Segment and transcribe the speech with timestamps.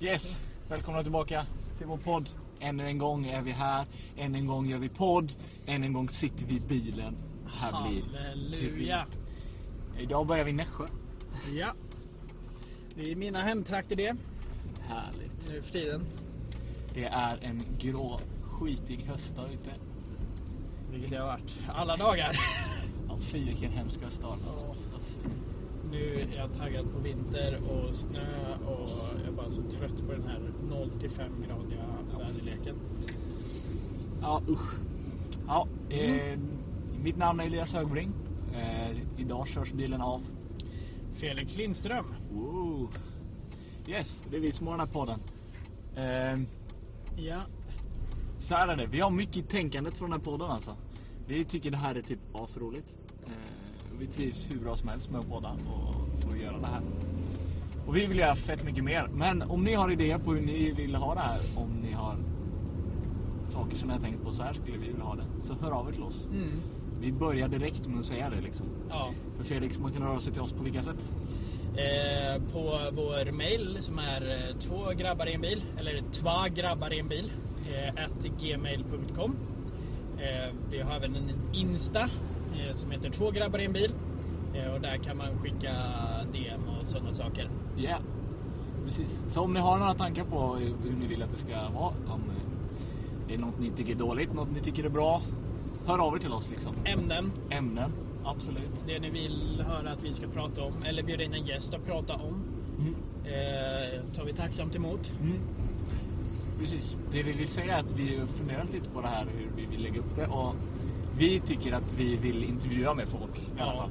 [0.00, 1.46] Yes, välkomna tillbaka
[1.78, 2.28] till vår podd.
[2.60, 3.86] Ännu en gång är vi här.
[4.16, 5.32] Ännu en gång gör vi podd.
[5.66, 7.16] Ännu en gång sitter vi i bilen.
[7.46, 9.06] Här blir Halleluja.
[9.06, 9.20] trevligt.
[9.98, 10.86] Idag börjar vi i Nässjö.
[11.54, 11.72] Ja.
[12.94, 14.16] Det är mina hemtrakter det,
[14.80, 15.48] Härligt.
[15.48, 16.06] nu för tiden.
[16.94, 19.70] Det är en grå, skitig höstdag ute.
[20.90, 22.36] Vilket det har varit alla dagar.
[23.08, 24.36] Ja, fy vilken hemsk höstdag.
[25.90, 30.12] Nu är jag taggad på vinter och snö och jag är bara så trött på
[30.12, 31.84] den här 0 till 5 gradiga
[32.18, 32.76] väderleken.
[34.20, 34.74] Ja, usch.
[35.46, 36.38] Ja, eh,
[37.02, 38.12] mitt namn är Elias Högbring.
[38.54, 40.22] Eh, idag körs bilen av...
[41.14, 42.14] Felix Lindström.
[42.32, 42.94] Wow.
[43.88, 45.20] Yes, det är vi som har den här podden.
[45.96, 46.40] Eh,
[47.16, 47.40] Ja.
[48.38, 50.76] Så här är det, vi har mycket i tänkandet från den här podden alltså.
[51.26, 52.94] Vi tycker det här är typ asroligt.
[53.26, 53.32] Eh,
[54.00, 56.82] vi trivs hur bra som helst med podda och få göra det här.
[57.86, 59.08] Och vi vill göra fett mycket mer.
[59.12, 62.16] Men om ni har idéer på hur ni vill ha det här, om ni har
[63.44, 65.24] saker som ni har tänkt på, så här skulle vi vilja ha det.
[65.40, 66.26] Så hör av er till oss.
[66.32, 66.48] Mm.
[67.00, 68.66] Vi börjar direkt med att säga det liksom.
[68.88, 69.10] Ja.
[69.36, 71.14] För Felix, man kan höra sig till oss på vilka sätt?
[71.76, 76.92] Eh, på vår mail som är eh, två grabbar i en bil, eller två grabbar
[76.92, 77.32] i en bil,
[77.72, 79.36] eh, at gmail.com.
[80.18, 82.10] Eh, vi har även en Insta
[82.74, 83.92] som heter två grabbar i en bil.
[84.54, 85.72] Eh, och där kan man skicka
[86.32, 87.50] DM och sådana saker.
[87.76, 88.00] Ja, yeah.
[88.86, 89.18] precis.
[89.28, 92.20] Så om ni har några tankar på hur ni vill att det ska vara, om
[93.28, 95.22] det är något ni tycker är dåligt, något ni tycker är bra,
[95.86, 96.74] hör av er till oss liksom.
[96.84, 97.92] Ämnen, Ämnen,
[98.24, 98.84] absolut.
[98.86, 101.86] det ni vill höra att vi ska prata om, eller bjuda in en gäst att
[101.86, 102.42] prata om,
[102.78, 102.94] Mm.
[103.24, 105.12] eh, tar vi tacksamt emot.
[105.22, 105.38] Mm.
[106.58, 106.96] Precis.
[107.12, 109.66] Det vi vill säga är att vi har funderat lite på det här, hur vi
[109.66, 110.26] vill lägga upp det.
[110.26, 110.54] Och
[111.20, 113.90] vi tycker att vi vill intervjua med folk i alla fall.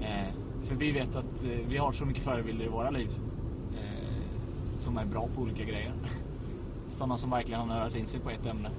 [0.00, 3.10] Eh, för vi vet att eh, vi har så mycket förebilder i våra liv.
[3.74, 5.92] Eh, som är bra på olika grejer.
[6.90, 8.70] Sådana som verkligen har nördat in sig på ett ämne.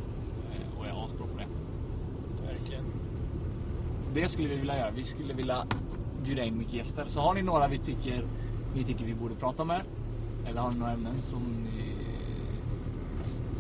[0.52, 1.48] Eh, och är asbra på det.
[2.48, 2.84] Verkligen.
[4.04, 4.92] Så det skulle vi vilja göra.
[4.92, 5.66] Vi skulle vilja
[6.24, 7.06] bjuda in mycket gäster.
[7.08, 8.26] Så har ni några vi tycker,
[8.76, 9.82] ni tycker vi borde prata med.
[10.48, 11.96] Eller har ni några ämnen som ni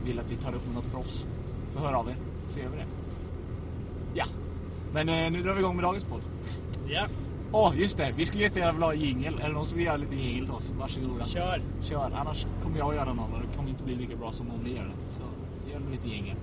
[0.05, 1.27] vill att vi tar upp med något proffs.
[1.69, 2.15] Så hör av er.
[2.47, 3.04] Så gör vi det.
[4.15, 4.25] Ja.
[4.93, 6.21] Men eh, nu drar vi igång med dagens podd.
[6.87, 7.07] Ja,
[7.51, 8.13] Åh, just det.
[8.17, 9.39] Vi skulle jättegärna vilja ha jingel.
[9.39, 10.71] Eller någon som vill göra lite jingel till oss.
[10.79, 11.25] Varsågoda.
[11.25, 11.61] kör!
[11.83, 12.11] Kör.
[12.15, 14.59] Annars kommer jag att göra någon och det kommer inte bli lika bra som om
[14.63, 15.11] ni gör det.
[15.13, 15.21] Så
[15.71, 16.35] gör lite jingel.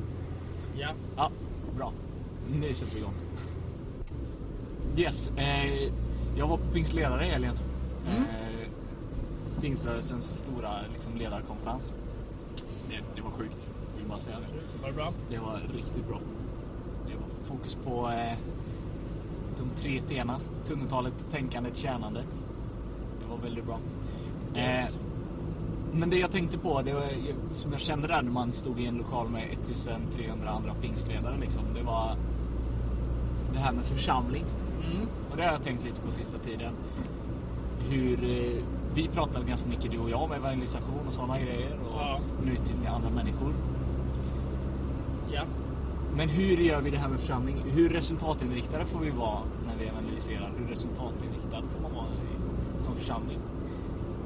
[0.78, 0.88] Ja.
[1.16, 1.30] Ja,
[1.76, 1.92] bra.
[2.60, 3.14] Nu sätter vi igång.
[4.96, 5.92] Yes, eh,
[6.36, 7.58] jag var på pingstledare i helgen.
[8.06, 8.22] Mm.
[8.22, 8.68] Eh,
[9.60, 11.92] Pingströrelsens stora liksom, ledarkonferens.
[12.90, 14.82] Det, det var sjukt, vill bara säga det.
[14.82, 15.12] Var det bra?
[15.30, 16.18] Det var riktigt bra.
[17.44, 18.38] Fokus på eh,
[19.58, 20.36] de tre T'na.
[20.64, 22.26] Tungotalet, tänkandet, tjänandet.
[23.22, 23.78] Det var väldigt bra.
[24.54, 24.84] Eh,
[25.92, 27.08] men det jag tänkte på, det var,
[27.54, 31.62] som jag kände där när man stod i en lokal med 1300 andra pingstledare, liksom,
[31.74, 32.16] det var
[33.52, 34.44] det här med församling.
[34.92, 35.06] Mm.
[35.30, 36.72] Och det har jag tänkt lite på sista tiden.
[37.88, 38.62] Hur eh,
[38.94, 41.78] vi pratar ganska mycket du och jag om evangelisation och sådana grejer.
[41.78, 42.18] Och Ja.
[42.44, 43.54] nutid med andra människor.
[45.32, 45.42] Ja.
[46.16, 47.56] Men hur gör vi det här med församling?
[47.74, 50.52] Hur resultatinriktade får vi vara när vi evangeliserar?
[50.58, 52.06] Hur resultatinriktad får man vara
[52.78, 53.38] som församling?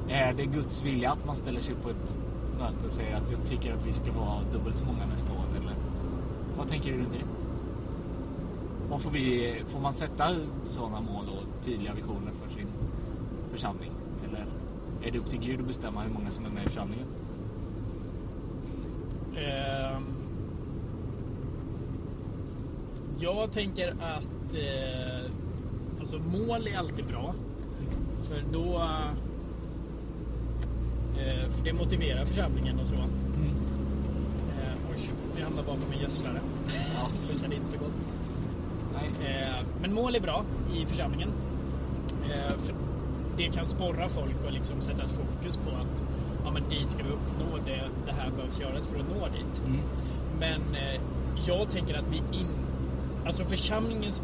[0.09, 2.17] Är det Guds vilja att man ställer sig på ett
[2.59, 5.45] möte och säger att jag tycker att vi ska vara dubbelt så många nästa år?
[5.57, 5.75] Eller
[6.57, 7.23] vad tänker du runt det?
[8.89, 12.67] Vad får, vi, får man sätta sådana mål och tydliga visioner för sin
[13.51, 13.91] församling?
[14.27, 14.45] Eller
[15.03, 17.07] är det upp till Gud att bestämma hur många som är med i församlingen?
[19.97, 20.16] Um
[23.19, 25.31] jag tänker att eh,
[25.99, 27.33] alltså mål är alltid bra.
[28.27, 28.81] För då...
[31.17, 32.95] Eh, för det motiverar församlingen och så.
[32.95, 33.09] Mm.
[34.59, 36.41] Eh, oj, vi hamnar bakom en gödslare.
[36.67, 37.09] Ja.
[37.21, 38.07] Det luktade inte så gott.
[39.21, 40.43] Eh, men mål är bra
[40.75, 41.29] i församlingen.
[42.23, 42.75] Eh, för
[43.37, 46.03] det kan sporra folk och liksom sätta ett fokus på att
[46.43, 49.61] ja, men dit ska vi uppnå, det, det här behövs göras för att nå dit.
[49.65, 49.79] Mm.
[50.39, 51.01] Men eh,
[51.47, 52.47] jag tänker att vi in,
[53.27, 54.21] alltså församlingens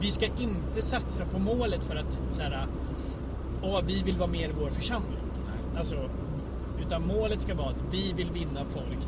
[0.00, 2.66] vi ska inte satsa på målet för att så här,
[3.62, 5.18] åh, vi vill vara mer i vår församling.
[5.46, 5.78] Nej.
[5.78, 6.10] Alltså,
[6.86, 8.98] utan målet ska vara att vi vill vinna folk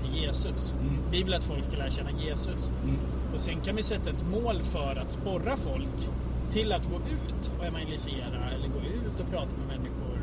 [0.00, 0.74] till- Jesus.
[0.80, 0.94] Mm.
[1.10, 2.70] Vi vill att folk ska lära känna Jesus.
[2.84, 2.96] Mm.
[3.34, 6.08] Och sen kan vi sätta ett mål för att sporra folk
[6.50, 10.18] till att gå ut och evangelisera eller gå ut och prata med människor.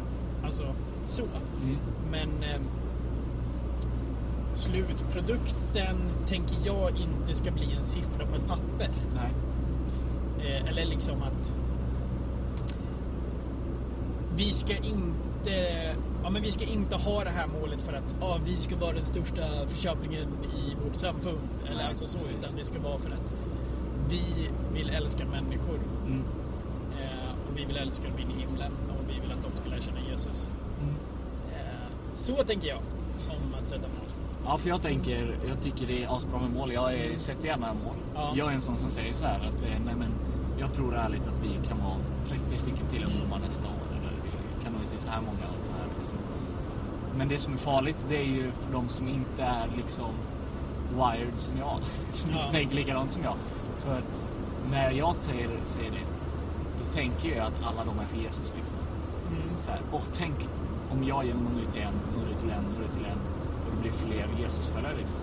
[0.45, 0.63] Alltså
[1.07, 1.23] så.
[1.23, 1.77] Mm.
[2.11, 2.61] Men eh,
[4.53, 5.97] slutprodukten
[6.27, 8.89] tänker jag inte ska bli en siffra på ett papper.
[10.39, 11.53] Eh, eller liksom att
[14.35, 15.13] vi ska in,
[15.43, 18.75] inte, ja, men vi ska inte ha det här målet för att ja, vi ska
[18.75, 21.49] vara den största församlingen i vårt samfund.
[21.65, 22.35] Eller Nej, alltså så, precis.
[22.39, 23.33] utan det ska vara för att
[24.09, 25.79] vi vill älska människor.
[26.05, 26.23] Mm.
[27.01, 29.69] Eh, och vi vill älska dem in i himlen och vi vill att de ska
[29.69, 30.49] lära känna Jesus.
[30.81, 30.95] Mm.
[31.53, 32.79] Eh, så tänker jag
[33.29, 34.22] om att sätta mål.
[34.45, 36.73] Ja, för jag tänker, jag tycker det är asbra med mål.
[36.73, 37.95] Jag är, sätter gärna mål.
[38.15, 38.33] Ja.
[38.35, 40.09] Jag är en sån som säger så här att eh, nej, men
[40.59, 41.95] jag tror ärligt att vi kan vara
[42.27, 43.87] 30 stycken till ungdomar nästa år.
[43.99, 46.13] Eller vi kan nå ut till så här många och så här liksom.
[47.17, 50.11] Men det som är farligt det är ju för de som inte är liksom
[50.95, 51.79] wired som jag.
[52.11, 52.39] Som Ja.
[52.39, 53.35] inte tänker likadant som jag.
[53.77, 54.01] För
[54.71, 56.05] när jag säger, säger det,
[56.79, 58.77] då tänker jag att alla de är för Jesus liksom.
[59.59, 60.35] Så här, åh, tänk
[60.91, 61.93] om jag genom att nå ut till en,
[62.31, 63.17] ut till en, ut till en
[63.83, 65.19] blir fler Jesusföljare liksom.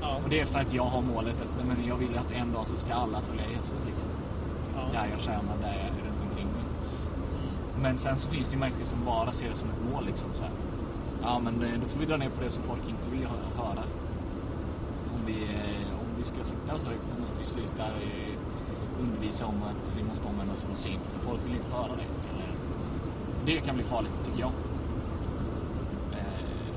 [0.00, 0.16] Ja.
[0.24, 2.68] Och det är för att jag har målet att men jag vill att en dag
[2.68, 4.10] så ska alla följa Jesus liksom.
[4.76, 4.80] Ja.
[4.92, 6.64] Där jag tjänar, där jag är runt omkring mig.
[7.82, 10.30] Men sen så finns det ju människor som bara ser det som ett mål liksom
[10.34, 10.52] så här.
[11.22, 13.82] Ja men då får vi dra ner på det som folk inte vill hö- höra.
[15.14, 18.34] Om vi, eh, om vi ska sitta så högt så måste vi sluta eh,
[19.00, 21.00] undervisa om att vi måste omvända oss från synd.
[21.12, 22.06] För folk vill inte höra det.
[23.44, 24.52] Det kan bli farligt tycker jag.
[26.12, 26.70] Eh,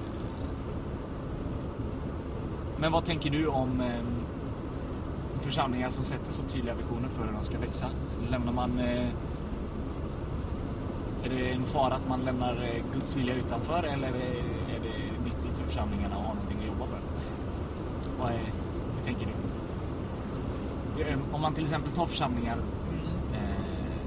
[2.83, 4.03] Men vad tänker du om eh,
[5.41, 7.85] församlingar som sätter så tydliga visioner för hur de ska växa?
[8.29, 8.79] Lämnar man...
[8.79, 9.07] Eh,
[11.23, 14.27] är det en fara att man lämnar eh, Guds vilja utanför eller är det,
[14.75, 16.99] är det nyttigt för församlingarna att ha någonting att jobba för?
[18.19, 18.39] Vad är,
[18.97, 21.17] hur tänker du?
[21.31, 22.57] Om man till exempel tar församlingar
[23.33, 24.05] eh,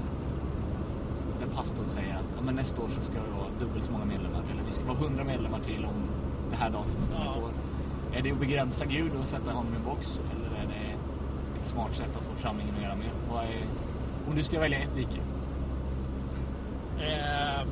[1.39, 4.05] där pastorn säger att ja, men nästa år så ska det vara dubbelt så många
[4.05, 5.95] medlemmar eller vi ska vara 100 medlemmar till om
[6.49, 7.31] det här datumet om Ja.
[7.31, 7.51] ett år.
[8.17, 10.93] Är det att begränsa Gud och sätta honom i en box eller är det
[11.59, 13.11] ett smart sätt att få församlingen att göra mer?
[13.31, 13.63] Vad är,
[14.29, 15.19] om du ska välja ett dike?
[17.01, 17.67] Ehm,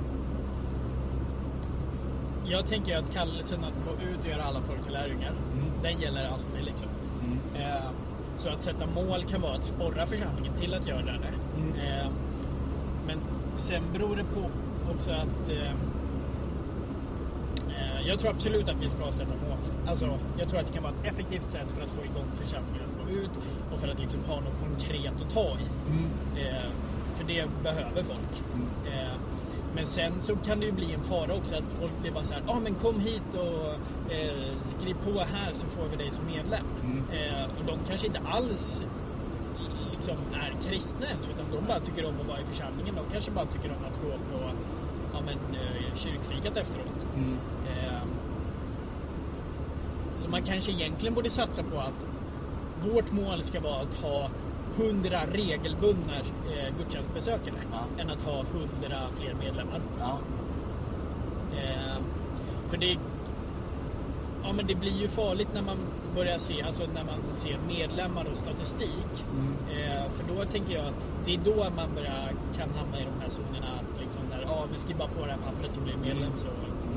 [2.46, 5.66] jag tänker att kallelsen att gå ut och göra alla folk till lärjungar, Mm.
[5.84, 6.66] den gäller alltid.
[6.66, 6.88] Liksom.
[7.26, 7.40] Mm.
[7.56, 7.94] Ehm,
[8.38, 11.34] så att sätta mål kan vara att sporra församlingen till att göra det.
[11.58, 11.76] Mm.
[11.80, 12.12] Ehm,
[13.08, 13.18] men
[13.56, 14.50] sen beror det på
[14.96, 15.72] också att eh,
[18.08, 19.55] jag tror absolut att vi ska sätta mål.
[19.88, 22.90] Alltså, jag tror att det kan vara ett effektivt sätt för att få igång församlingen
[22.90, 23.32] att gå ut
[23.74, 25.68] och för att liksom ha något konkret att ta i.
[25.90, 26.10] Mm.
[26.38, 26.70] Eh,
[27.16, 28.34] för det behöver folk.
[28.54, 28.68] Mm.
[28.86, 29.14] Eh,
[29.76, 32.34] men sen så kan det ju bli en fara också att folk blir bara så
[32.34, 36.12] här, ja ah, men kom hit och eh, skriv på här så får vi dig
[36.12, 36.66] som medlem.
[36.84, 37.04] Mm.
[37.12, 38.84] Eh, och de kanske inte alls
[39.92, 42.96] liksom är kristna ens utan de bara tycker om att vara i församlingen.
[42.96, 44.44] De kanske bara tycker om att gå på
[45.14, 47.08] ja, men, eh, kyrkfikat efteråt.
[47.16, 47.38] Mm.
[50.18, 52.08] Så man kanske egentligen borde satsa på att
[52.94, 54.30] vårt mål ska vara att ha
[54.78, 58.02] 100 regelbundna eh, gudstjänstbesökare Ja.
[58.02, 58.68] än att ha 100
[59.20, 59.82] fler medlemmar.
[60.00, 60.20] Ja.
[61.58, 61.98] Eh,
[62.68, 62.98] för det,
[64.44, 65.78] ja, men det blir ju farligt när man
[66.16, 69.14] börjar se, alltså när man ser medlemmar och statistik.
[69.34, 69.54] Mm.
[69.72, 73.22] Eh, för då tänker jag att det är då man börjar, kan hamna i de
[73.22, 73.68] här zonerna.
[73.80, 76.48] Att liksom där, ja, men skriv bara på det här pappret som blir medlem så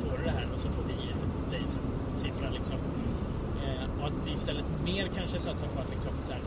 [0.00, 0.94] får du det här och så får vi
[1.56, 1.80] dig som
[2.16, 2.50] siffra.
[2.50, 2.76] Liksom.
[4.08, 6.40] Att istället mer kanske satsa på att liksom, så här,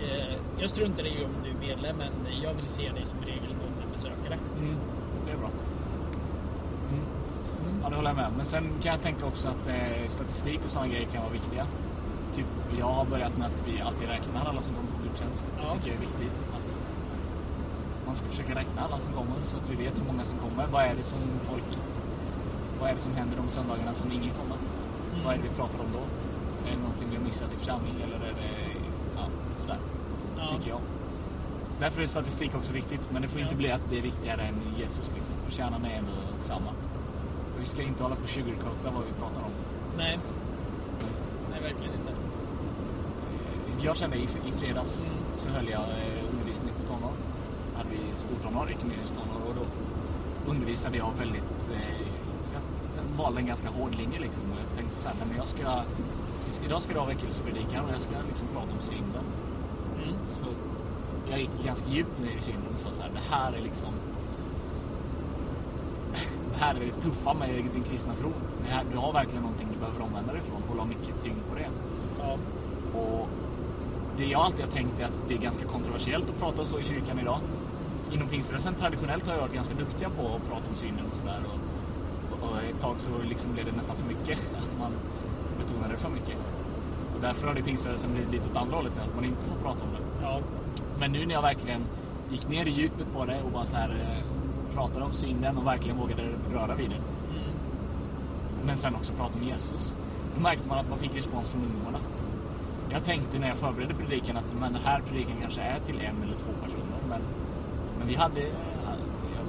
[0.00, 3.88] eh, jag struntar i om du är medlem men jag vill se dig som regelbunden
[3.92, 4.38] besökare.
[4.58, 4.76] Mm.
[5.26, 5.50] Det är bra.
[6.92, 7.04] Mm.
[7.82, 8.32] Ja, det håller jag med.
[8.36, 11.66] Men sen kan jag tänka också att eh, statistik och sådana grejer kan vara viktiga.
[12.34, 12.46] Typ,
[12.78, 15.44] jag har börjat med att vi alltid räknar alla som kommer på gudstjänst.
[15.56, 15.64] Ja.
[15.64, 16.40] Det tycker jag är viktigt.
[16.56, 16.70] Att
[18.06, 20.66] man ska försöka räkna alla som kommer så att vi vet hur många som kommer.
[20.66, 21.70] Vad är det som folk...
[22.80, 24.56] Vad är det som händer de söndagarna som ingen kommer?
[24.56, 25.24] Mm.
[25.24, 26.02] Vad är det vi pratar om då?
[26.66, 28.50] Är det någonting vi har missat i församling eller är det...
[29.16, 29.78] Ja, sådär.
[30.38, 30.48] Ja.
[30.48, 30.80] Tycker jag.
[31.74, 33.08] Så därför är statistik också viktigt.
[33.12, 33.58] Men det får inte Ja.
[33.58, 35.10] bli att det är viktigare än Jesus.
[35.14, 35.34] Liksom.
[35.46, 36.70] För kärnan är ändå samma.
[37.54, 39.50] Och vi ska inte hålla på och sugarcoata vad vi pratar om.
[39.96, 40.18] Nej,
[41.50, 42.20] nej verkligen inte.
[43.82, 45.16] Jag kände i, i fredags Mm.
[45.38, 47.12] så höll jag eh, undervisning på tonår.
[47.76, 49.64] Hade vi stortonår, ekumenisk-tonår och då
[50.50, 51.68] undervisade jag väldigt...
[51.72, 52.06] Eh,
[53.18, 54.42] valde en ganska hård linje liksom.
[54.52, 55.82] Och jag tänkte så här, men jag ska...
[56.64, 59.24] Idag ska det vara väckelsepredikan och jag ska liksom prata om synden.
[60.02, 60.14] Mm.
[60.28, 60.44] Så
[61.30, 63.92] jag gick ganska djupt ner i synden och sa så här, det här är liksom...
[66.52, 68.32] Det här är det tuffa med din kristna tro.
[68.92, 71.68] Du har verkligen någonting du behöver omvända dig ifrån och la mycket tyngd på det.
[72.18, 72.36] Ja.
[73.00, 73.28] Och
[74.16, 76.84] det jag alltid har tänkt är att det är ganska kontroversiellt att prata så i
[76.84, 77.40] kyrkan idag.
[78.12, 81.40] Inom pingströrelsen traditionellt har jag varit ganska duktiga på att prata om synden och sådär.
[82.44, 84.38] Och, ett tag så liksom blev det nästan för mycket.
[84.58, 84.92] Att man
[85.58, 86.36] betonade det för mycket.
[87.14, 89.56] Och därför har det pingströrelsen blivit lite åt andra hållet nu, att man inte får
[89.56, 90.26] prata om det.
[90.26, 90.40] Ja.
[90.98, 91.84] Men nu när jag verkligen
[92.30, 95.66] gick ner i djupet på det och bara så här eh, pratade om synden och
[95.66, 96.22] verkligen vågade
[96.52, 96.96] röra vid det.
[96.96, 97.50] Mm.
[98.66, 99.96] Men sen också prata om Jesus.
[100.36, 101.98] Då märkte man att man fick respons från ungdomarna.
[102.90, 106.22] Jag tänkte när jag förberedde predikan att men den här predikan kanske är till en
[106.22, 106.98] eller två personer.
[107.08, 107.20] Men,
[107.98, 108.40] men vi hade,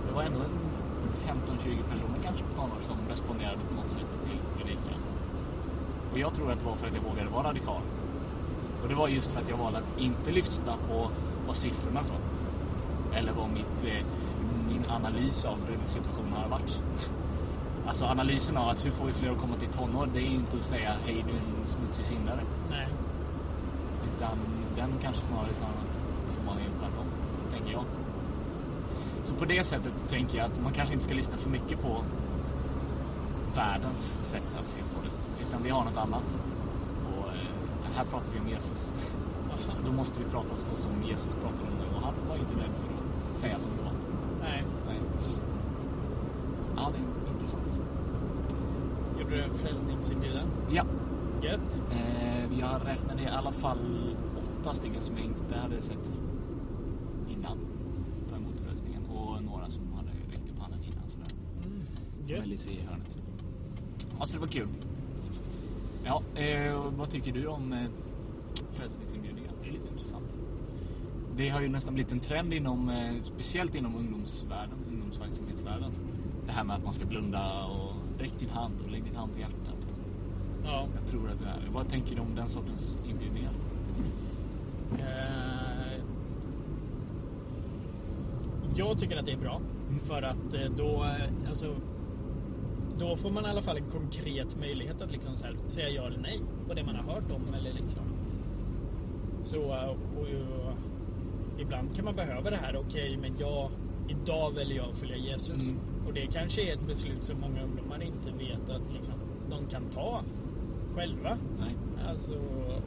[0.08, 0.65] det var ändå en
[1.16, 5.00] 15-20 personer kanske på tonår som responderade på något sätt till predikan.
[6.12, 7.82] Och jag tror att det var för att jag vågade vara radikal.
[8.84, 11.10] Och det var just för att jag valde att inte lyssna på
[11.48, 12.16] vad siffrorna sa.
[13.14, 14.06] Eller vad mitt, eh,
[14.68, 16.82] min analys av situationen har varit.
[17.88, 20.58] Alltså analysen av att hur får vi fler att komma till tonår, det är inte
[20.58, 22.40] att säga hej du är en smutsig syndare.
[22.70, 22.88] Nej.
[24.16, 24.38] Utan
[24.76, 27.06] den kanske snarare sa något som man är tvärtom,
[27.52, 27.84] tänker jag.
[29.24, 32.04] Så på det sättet tänker jag att man kanske inte ska lyssna för mycket på
[33.56, 35.44] världens sätt att se på det.
[35.48, 36.40] Utan vi har något annat.
[37.18, 38.92] Och eh, här pratar vi om Jesus.
[39.86, 41.96] Då måste vi prata så som Jesus pratade om det.
[41.96, 42.88] Och han var inte rädd för
[43.34, 43.92] att säga som det var.
[44.42, 44.64] Nej.
[44.88, 45.00] Nej.
[46.76, 47.80] Ja, det är intressant.
[49.20, 50.48] Gjorde du en frälsningsinbjudan?
[50.72, 50.86] Ja,
[51.42, 51.82] Gött.
[51.92, 54.16] eh, jag räknade i alla fall
[54.62, 56.14] åtta stycken som jag inte hade sett
[57.30, 57.58] innan
[58.30, 59.02] ta emot frälsningen.
[59.06, 61.10] Och några som hade räckt upp handen innan.
[61.10, 61.28] Sådär.
[61.66, 61.82] Mm.
[62.56, 63.24] Lite i hörnet.
[64.20, 64.68] Alltså det var kul.
[66.04, 67.88] Ja, eh, vad tycker du om eh,
[68.74, 69.52] frälsningsinbjudningar?
[69.62, 70.36] Det är lite intressant.
[71.38, 75.92] Det har ju nästan blivit en trend inom, eh, speciellt inom ungdomsvärlden, ungdomsverksamhetsvärlden.
[76.46, 79.34] Det här med att man ska blunda och räck din hand och lägg din hand
[79.34, 79.96] på hjärtat.
[80.64, 80.88] Ja.
[80.96, 81.70] Jag tror att det är.
[81.74, 83.54] Vad tänker du om den sortens inbjudningar?
[85.00, 86.02] Eh,
[88.76, 89.62] jag tycker att det är bra.
[90.04, 91.76] För att eh, då, eh, alltså,
[93.00, 96.08] då får man i alla fall en konkret möjlighet att liksom så här, säga ja
[96.08, 97.54] eller nej på det man har hört om.
[97.54, 98.04] Eller liksom.
[99.44, 100.28] Så, eh, och, och,
[101.60, 102.78] ibland kan man behöva det här.
[102.78, 103.70] Okej, men jag,
[104.08, 105.72] idag väljer jag att följa Jesus.
[105.72, 105.82] Mm.
[106.08, 109.14] Och det kanske är ett beslut som många ungdomar inte vet att liksom,
[109.50, 110.24] de kan ta
[110.96, 111.38] själva.
[111.60, 111.76] Nej.
[112.08, 112.32] Alltså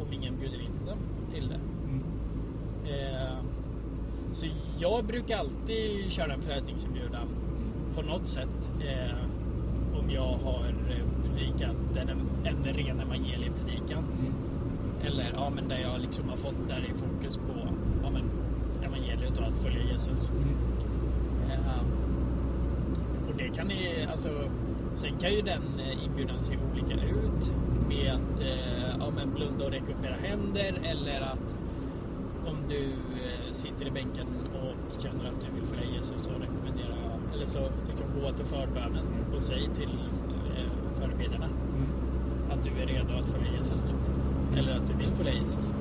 [0.00, 0.98] om ingen bjuder in dem
[1.30, 1.60] till det.
[1.84, 2.04] Mm.
[2.84, 3.38] Eh,
[4.32, 4.46] så
[4.78, 7.28] jag brukar alltid köra en frälsningsinbjudan
[7.94, 8.70] på något sätt.
[8.80, 9.27] Eh,
[10.10, 12.08] jag har eh, predikat en,
[12.44, 14.04] en ren evangeliepredikan.
[14.18, 14.32] Mm.
[15.02, 17.68] Eller ja, men där jag liksom har fått där i fokus på
[18.02, 18.22] ja, men,
[18.82, 20.30] evangeliet och att följa Jesus.
[20.30, 20.54] Mm.
[21.50, 21.80] Eh,
[23.28, 24.28] och det kan ni, alltså,
[24.94, 27.52] sen kan ju den eh, inbjudan se olika ut.
[27.88, 31.58] Med att eh, ja, men blunda och räcka upp era händer eller att
[32.46, 34.26] om du eh, sitter i bänken
[34.62, 38.46] och känner att du vill följa Jesus så rekommenderar jag, eller så liksom gå till
[38.46, 39.04] förbönen
[39.38, 39.98] och säg till
[40.56, 41.88] eh, förebedjarna Mm.
[42.50, 43.94] att du är redo att följa Jesus nu.
[44.58, 45.72] Eller att du vill följa Jesus.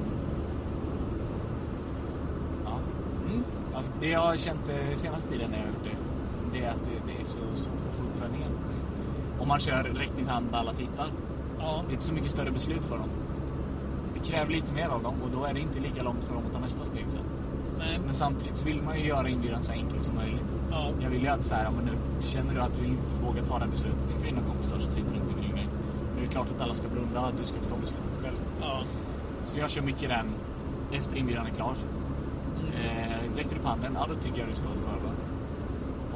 [2.66, 2.80] Ja.
[3.30, 3.44] Mm.
[3.74, 5.98] Ja, det jag har känt eh, senaste tiden när jag har gjort det,
[6.60, 8.52] det är att det, det är så svårt att få uppföljningen.
[9.40, 11.08] Om man kör räck din hand alla tittar.
[11.60, 13.10] Ja, Det är inte så mycket större beslut för dem.
[14.14, 16.44] Det kräver lite mer av dem och då är det inte lika långt för dem
[16.48, 17.24] att ta nästa steg sen.
[17.78, 20.56] nej, Men samtidigt så vill man ju göra inbjudan så enkelt som möjligt.
[20.72, 21.92] ja, Jag vill ju att så här, men nu
[22.22, 25.14] känner du att du inte vågar ta det här beslutet inför dina kompisar som sitter
[25.14, 25.68] runt omkring dig.
[26.16, 28.20] Nu är det klart att alla ska blunda och att du ska få ta beslutet
[28.24, 28.38] själv.
[28.62, 28.82] ja.
[29.44, 30.28] Så jag kör mycket den
[30.92, 31.76] efter inbjudan är klar.
[31.76, 32.74] Mm.
[32.86, 35.18] Eh, räcker du upp handen, ja då tycker jag du ska gå till förbön.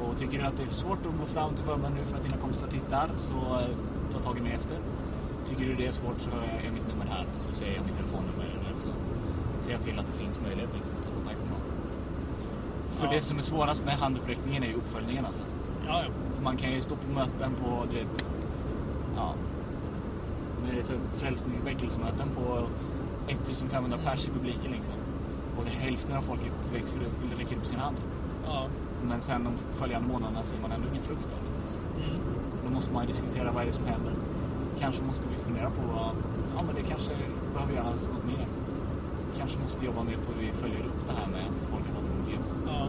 [0.02, 2.24] Och tycker du att det är svårt att gå fram till förbön nu för att
[2.24, 3.76] dina kompisar tittar, så eh,
[4.12, 4.76] ta tag i mig efter.
[5.48, 6.30] Tycker du det är svårt så
[6.66, 7.24] är mitt nummer här.
[7.46, 8.88] Så säger jag mitt telefonnummer eller så
[9.64, 11.66] ser jag till att det finns möjlighet liksom, att ta kontakt med någon.
[13.02, 13.14] För Ja.
[13.14, 15.42] det som är svårast med handuppräckningen är ju uppföljningen alltså.
[15.86, 16.10] ja, ja.
[16.34, 18.28] För man kan ju stå på möten på, du vet,
[19.16, 19.34] ja,
[20.74, 22.66] det så frälsning, väckelsemöten på
[23.28, 24.94] 1500 pers i publiken liksom.
[25.58, 27.96] Och det hälften av folket växer upp, eller räcker upp sin hand.
[28.46, 28.66] ja.
[29.04, 32.04] Men sen de följande månaderna ser man ändå ingen frukt av det.
[32.04, 32.20] Mm.
[32.64, 34.12] Då måste man ju diskutera vad är det som händer.
[34.80, 35.82] Kanske måste vi fundera på
[36.56, 37.10] ja men det kanske
[37.54, 38.46] behöver göras något mer.
[39.38, 41.92] Kanske måste jobba mer på hur vi följer upp det här med att folk har
[41.94, 42.64] tagit emot Jesus.
[42.66, 42.88] ja.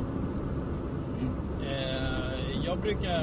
[1.20, 1.34] Mm.
[1.62, 3.22] Eh, jag brukar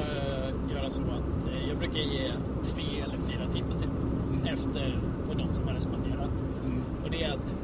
[0.73, 2.31] göra så att eh, jag brukar ge
[2.63, 3.89] tre eller fyra tips typ,
[4.31, 4.53] Mm.
[4.53, 6.31] efter på de som har responderat.
[6.65, 6.81] Mm.
[7.03, 7.55] Och det är att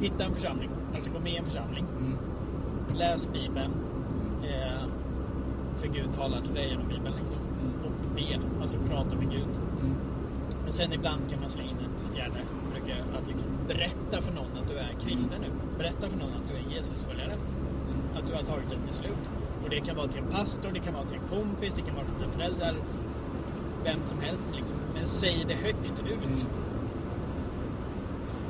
[0.00, 2.18] hitta en församling, alltså gå med i en församling, Mm.
[2.94, 3.72] läs Bibeln,
[4.42, 4.82] eh,
[5.76, 7.14] för Gud talar till dig genom Bibeln.
[7.16, 7.36] Liksom.
[7.60, 7.74] Mm.
[7.84, 9.48] Och be, alltså prata med Gud.
[10.66, 12.40] Och sen ibland kan man slänga in ett fjärde.
[12.72, 15.50] Brukar att liksom berätta för någon att du är kristen nu.
[15.78, 17.36] Berätta för någon att du är Jesusföljare.
[18.16, 19.24] Att du har tagit ett beslut.
[19.64, 21.94] Och det kan vara till en pastor, det kan vara till en kompis, det kan
[21.94, 22.74] vara till föräldrar.
[23.84, 24.76] Vem som helst liksom.
[24.94, 26.00] Men säg det högt ut.
[26.00, 26.38] Mm.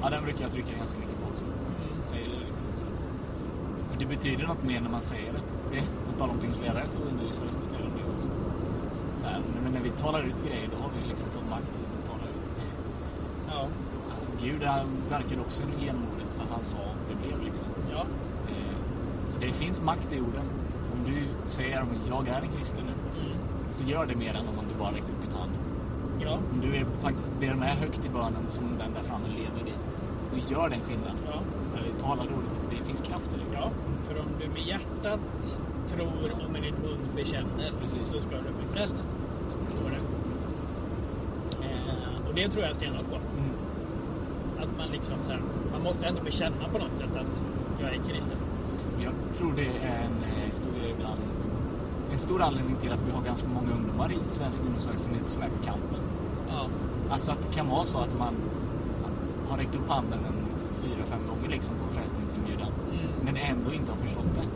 [0.03, 1.45] Ja, den brukar jag trycka ganska mycket på också.
[1.45, 2.05] Mm.
[2.05, 2.67] Säger det liksom.
[2.79, 2.87] Så
[3.91, 5.43] för det betyder något mer när man säger det.
[5.73, 8.29] det, på tal om pingsledare så undervisades det en del om det också.
[9.21, 11.73] Så här, men när vi talar ut grejer då har vi liksom fått makt
[12.51, 12.75] att ut.
[13.49, 13.67] Ja.
[14.15, 17.67] Alltså Gud han verkade också genom ordet för han sa och det blev liksom.
[17.93, 18.01] Ja.
[18.49, 18.77] Eh,
[19.27, 20.47] Så det finns makt i orden.
[20.93, 23.39] Om du säger att jag är en kristen nu, Mm.
[23.71, 25.51] så gör det mer än om du bara räckt upp din hand.
[26.21, 26.39] Ja.
[26.53, 29.75] Om du är, faktiskt ber med högt i bönen som den där framme leder dig
[30.33, 31.17] och gör den skillnaden.
[31.27, 31.39] Ja.
[31.79, 33.57] Eller talar ordet, det finns kraft i det.
[33.61, 33.71] Ja,
[34.07, 35.59] för om du med hjärtat
[35.89, 38.09] tror och med din mun bekänner Precis.
[38.09, 39.07] så ska du bli frälst.
[39.49, 39.97] Står det.
[42.33, 43.17] Eh, och det tror jag stenhårt på.
[43.17, 43.51] Mm.
[44.59, 47.43] Att man liksom så här, man måste ändå bekänna på något sätt att
[47.81, 48.37] jag är kristen.
[49.01, 51.21] Jag tror det är en eh, stor ibland.
[52.13, 55.49] En stor anledning till att vi har ganska många ungdomar i svensk ungdomsverksamhet som är
[55.49, 56.01] på kampen.
[56.49, 56.67] Ja.
[57.11, 58.35] Alltså att det kan vara så att man
[59.49, 60.39] har räckt upp handen en
[60.83, 62.69] fyra, fem gånger liksom på frälsningsinbjudan.
[62.69, 63.07] Mm.
[63.25, 64.47] Men ändå inte har förstått det.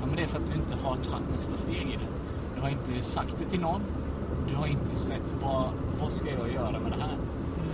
[0.00, 2.10] Ja, men det är för att du inte har tagit nästa steg i det.
[2.54, 3.80] Du har inte sagt det till någon.
[4.48, 5.68] Du har inte sett vad,
[6.00, 7.16] vad ska jag göra med det här.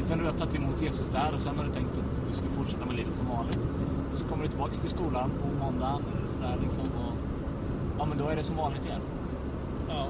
[0.04, 2.46] Utan du har tagit emot Jesus där och sen har du tänkt att du ska
[2.48, 3.68] fortsätta med livet som vanligt.
[4.12, 6.82] Och så kommer du tillbaka till skolan på måndagen eller sådär liksom.
[6.84, 7.12] Och,
[7.98, 9.00] ja men då är det som vanligt igen.
[9.88, 10.06] Ja.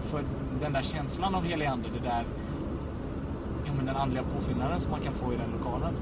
[0.00, 0.24] För
[0.60, 2.24] den där känslan av helig ande, det där
[3.64, 5.94] ja, men den andliga påfyllnaden som man kan få i den lokalen.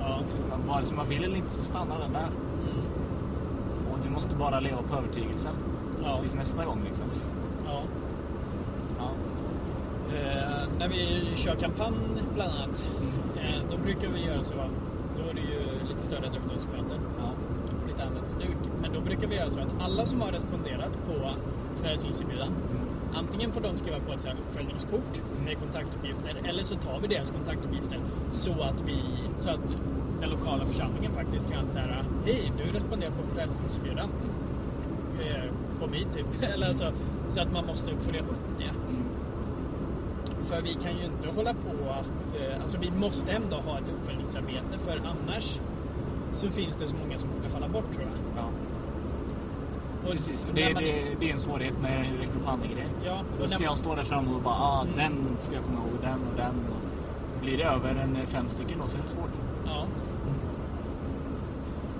[0.00, 0.20] Ja.
[0.68, 2.26] Vare sig man vill eller inte så stannar den där.
[2.26, 3.92] Mm.
[3.92, 5.54] Och du måste bara leva på övertygelsen.
[6.02, 6.20] Ja.
[6.20, 7.06] Tills nästa gång liksom.
[7.66, 7.82] ja.
[8.98, 9.10] Ja.
[10.16, 11.94] Eh, när vi kör kampanj
[12.34, 12.84] bland annat,
[13.36, 14.54] eh, då brukar vi göra så.
[15.18, 17.00] Då är det ju lite större ungdomsmöten.
[17.18, 17.30] Ja.
[17.88, 18.60] lite annat stuk.
[18.82, 21.30] Men då brukar vi göra så att alla som har responderat på
[21.82, 22.88] frälsningsinbjudan Mm.
[23.14, 27.98] Antingen får de skriva på ett uppföljningskort med kontaktuppgifter eller så tar vi deras kontaktuppgifter
[28.32, 28.96] så att, vi,
[29.38, 29.74] så att
[30.20, 34.10] den lokala församlingen faktiskt kan säga Hej, du responderar på frälsningsinbjudan.
[35.20, 36.26] Eh, kom hit typ.
[36.54, 36.84] Eller så,
[37.28, 38.64] så att man måste följa upp det.
[38.64, 39.09] Mm.
[40.42, 42.34] För vi kan ju inte hålla på att...
[42.42, 45.60] eh, Alltså vi måste ändå ha ett uppföljningsarbete för annars
[46.32, 48.42] så finns det så många som kommer falla bort tror jag.
[48.44, 48.48] Ja.
[50.06, 50.46] Och Precis.
[50.46, 52.90] när Det, man- det, det är en svårighet med räcka upp handen-grejen.
[53.04, 54.94] Ja, Då och ska man- jag stå där framme och bara, ah, Mm.
[54.96, 56.54] den ska jag komma ihåg, den och den.
[56.72, 59.34] Och blir det över en eh, fem stycken då så är det svårt.
[59.66, 59.84] Ja,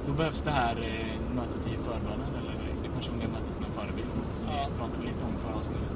[0.07, 4.09] Då behövs det här eh, mötet i förbönen eller det personliga mötet med en förebild
[4.33, 4.67] som Ja.
[4.73, 5.91] vi pratade lite om förra avsnittet.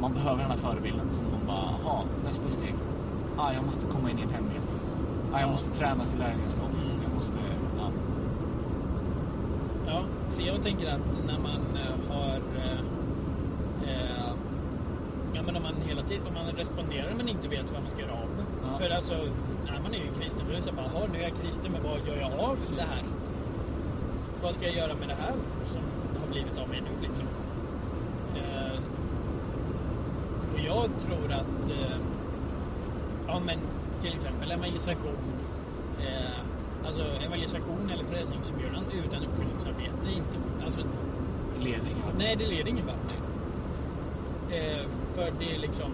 [0.00, 2.74] Man behöver den här förebilden som man bara, aha, nästa steg.
[3.36, 4.62] Ah, jag måste komma in i en hemlighet.
[5.32, 5.50] Ah, jag Ja.
[5.52, 6.76] måste tränas i lärjungaskapet.
[6.76, 7.02] Mm.
[7.02, 7.38] Jag måste,
[7.78, 7.88] ja.
[9.86, 12.36] Ja, för jag tänker att när man eh, har...
[12.36, 12.80] Eh,
[13.90, 14.30] eh,
[15.34, 18.00] ja, men om man hela tiden om man responderar men inte vet vad man ska
[18.00, 18.44] göra av det.
[18.62, 18.78] Ja.
[18.78, 19.14] För alltså,
[19.66, 21.72] när man är ju kristen, då är det så bara, "Jaha, nu är jag kristen,
[21.72, 22.76] men vad gör jag av Precis.
[22.76, 23.02] det här?
[24.42, 25.34] Vad ska jag göra med det här
[25.72, 25.82] som
[26.20, 27.26] har blivit av mig nu liksom?
[28.36, 28.78] Eh,
[30.52, 31.96] och jag tror att, eh,
[33.26, 33.58] ja men
[34.00, 35.16] till exempel evangelisation,
[36.00, 40.80] eh, alltså evangelisation eller frälsningsinbjudan utan uppföljningsarbete är inte, alltså
[41.58, 41.96] ledning.
[42.06, 42.12] Ja.
[42.18, 43.12] Nej, det leder ingen vart.
[44.50, 45.90] Eh, för det är liksom,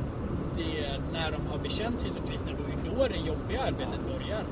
[0.56, 4.00] det är när de har bekänt sig som kristna, då är då det jobbiga arbetet
[4.12, 4.42] börjar.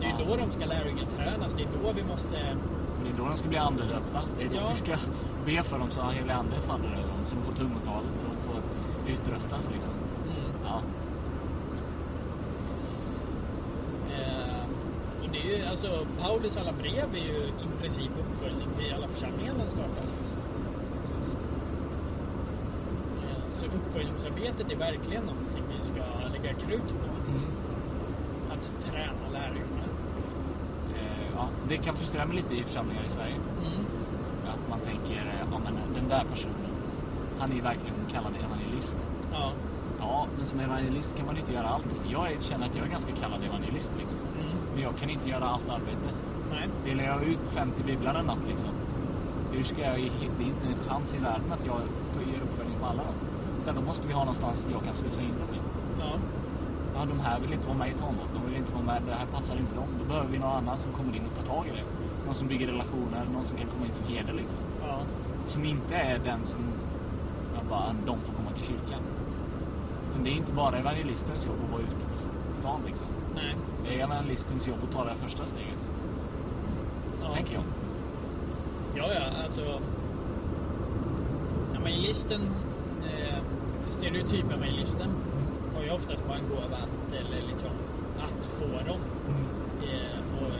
[0.00, 2.36] Det är då de ska lärjungatränas, det är då vi måste...
[3.04, 4.20] Det är då de ska bli andedöpta.
[4.38, 4.68] Det är då Ja.
[4.68, 4.92] vi ska
[5.46, 8.62] be för dem så att helig ande faller över de får tungotalet, de får
[9.12, 9.92] utröstas liksom.
[9.94, 10.82] Mm, Ja.
[14.10, 14.64] eh,
[15.22, 19.08] och det är ju, alltså, Paulus alla brev är ju i princip uppföljning till alla
[19.08, 20.14] församlingar startas.
[21.02, 21.36] Precis.
[23.22, 27.30] Eh, så uppföljningsarbetet är verkligen någonting vi ska lägga krut på.
[27.30, 27.44] Mm.
[28.50, 29.88] Att träna lärjungar.
[30.94, 33.34] Eh, ja, det kan frustrera mig lite i församlingar i Sverige.
[33.34, 33.86] Mm.
[34.48, 36.61] Att man tänker, eh, ja men den där personen,
[37.38, 38.96] han är verkligen kallad evangelist.
[39.32, 39.52] Ja.
[39.98, 42.00] Ja, men som evangelist kan man inte göra allting.
[42.08, 44.20] Jag känner att jag är ganska kallad evangelist liksom.
[44.20, 44.56] Mm.
[44.74, 46.08] Men jag kan inte göra allt arbete.
[46.50, 46.68] Nej.
[46.84, 48.70] Delar jag ut 50 biblar en natt liksom.
[49.52, 52.78] Hur ska jag, det är inte en chans i världen att jag får ge uppföljning
[52.80, 53.14] på alla dem.
[53.62, 55.58] Utan då måste vi ha någonstans jag kan slussa in dem i.
[56.00, 56.12] Ja.
[56.94, 58.28] Ja, de här vill inte vara med i tonåren.
[58.34, 59.02] De vill inte vara med.
[59.06, 59.88] Det här passar inte dem.
[59.98, 61.84] Då behöver vi någon annan som kommer in och tar tag i det.
[62.26, 63.24] Någon som bygger relationer.
[63.32, 64.60] Någon som kan komma in som herde liksom.
[64.82, 64.98] Ja.
[65.46, 66.60] Som inte är den som
[67.72, 69.02] bara, de får komma till kyrkan.
[70.10, 72.16] Utan det är inte bara evangelistens jobb att vara ute på
[72.60, 73.06] stan liksom.
[73.34, 73.56] Nej.
[73.84, 75.82] Det är evangelistens jobb att ta det här första steget.
[77.22, 77.32] Ja.
[77.34, 77.62] Tänker jag.
[78.96, 79.80] Ja, ja, alltså.
[81.76, 82.40] Evangelisten,
[83.04, 83.38] eh,
[83.88, 85.08] stereotyp-evangelisten
[85.76, 87.70] har ju oftast bara en gåva att, eller liksom,
[88.18, 89.44] att få dem Mm.
[89.90, 90.52] eh, och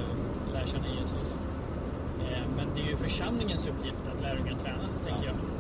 [0.53, 1.38] lära känna Jesus.
[2.20, 5.35] Eh, Men det är ju församlingens uppgift att lärjungaträna, tänker jag.
[5.35, 5.38] Ja.
[5.38, 5.51] Eh,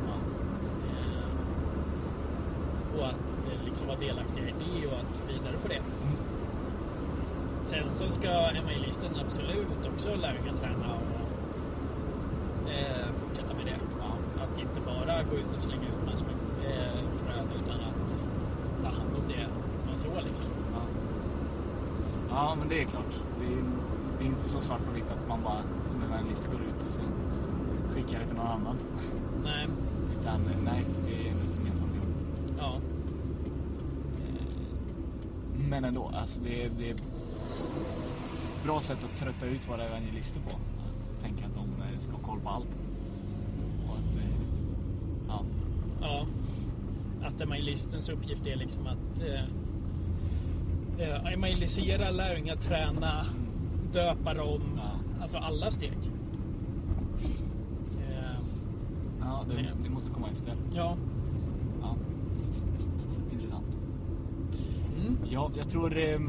[3.02, 5.82] Och att eh, liksom vara delaktiga i det och att vidare på det.
[6.04, 6.16] Mm.
[7.64, 13.78] Sen så ska evangelisten absolut också lärjungaträna och eh, fortsätta med det.
[14.00, 14.10] Ja.
[14.42, 16.36] Att inte bara gå ut och slänga ut massor med
[16.70, 18.16] eh, fröd utan att
[18.82, 19.46] ta hand om det
[19.88, 20.46] man så liksom.
[20.74, 20.82] Ja.
[22.30, 23.14] ja, men det är klart.
[23.40, 23.62] Det är,
[24.18, 26.92] det är inte så svart och vitt att man bara som evangelist går ut och
[26.92, 27.04] sen
[27.94, 28.76] skickar det till någon annan.
[29.44, 29.66] Nej,
[30.20, 32.14] Utan nej, det är ett gemensamt jobb.
[32.58, 32.76] ja.
[34.18, 37.02] Eh, Men ändå, alltså det är, det är ett
[38.64, 40.50] bra sätt att trötta ut våra evangelister på.
[40.50, 42.68] Att tänka att de eh, ska ha koll på allt.
[43.88, 44.30] Och att, eh,
[45.28, 45.44] ja,
[46.00, 46.26] Ja,
[47.26, 49.44] att evangelistens uppgift är liksom att eh,
[51.08, 53.26] eh, evangelisera, lärjungaträna,
[53.92, 55.22] döpa dem, Ja.
[55.22, 55.98] alltså alla steg.
[58.00, 58.36] Eh,
[59.20, 60.54] ja det, det måste komma efter.
[60.74, 60.96] ja.
[61.82, 61.96] Ja.
[65.32, 66.20] Ja, jag tror eh,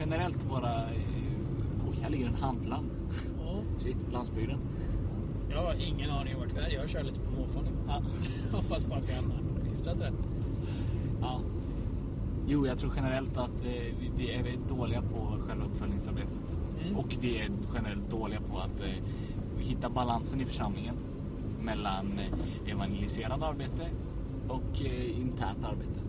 [0.00, 0.44] generellt.
[0.44, 0.88] Eh,
[1.88, 2.86] oj, här ligger en handland.
[3.44, 3.60] Ja.
[3.78, 4.58] Shit, landsbygden.
[5.50, 6.70] Jag har ingen aning vart vi är.
[6.80, 7.70] Jag kör lite på måfå nu.
[7.86, 8.02] Ja.
[8.56, 9.36] Hoppas på att vi hamnar
[9.76, 10.14] hyfsat rätt.
[11.20, 11.40] ja.
[12.46, 16.58] Jo, jag tror generellt att eh, vi- är dåliga på själva uppföljningsarbetet.
[16.84, 16.96] Mm.
[16.98, 18.94] Och vi är generellt dåliga på att eh,
[19.58, 20.94] hitta balansen i församlingen
[21.62, 23.88] mellan eh, evangeliserande arbete
[24.48, 25.99] och eh, internt arbete.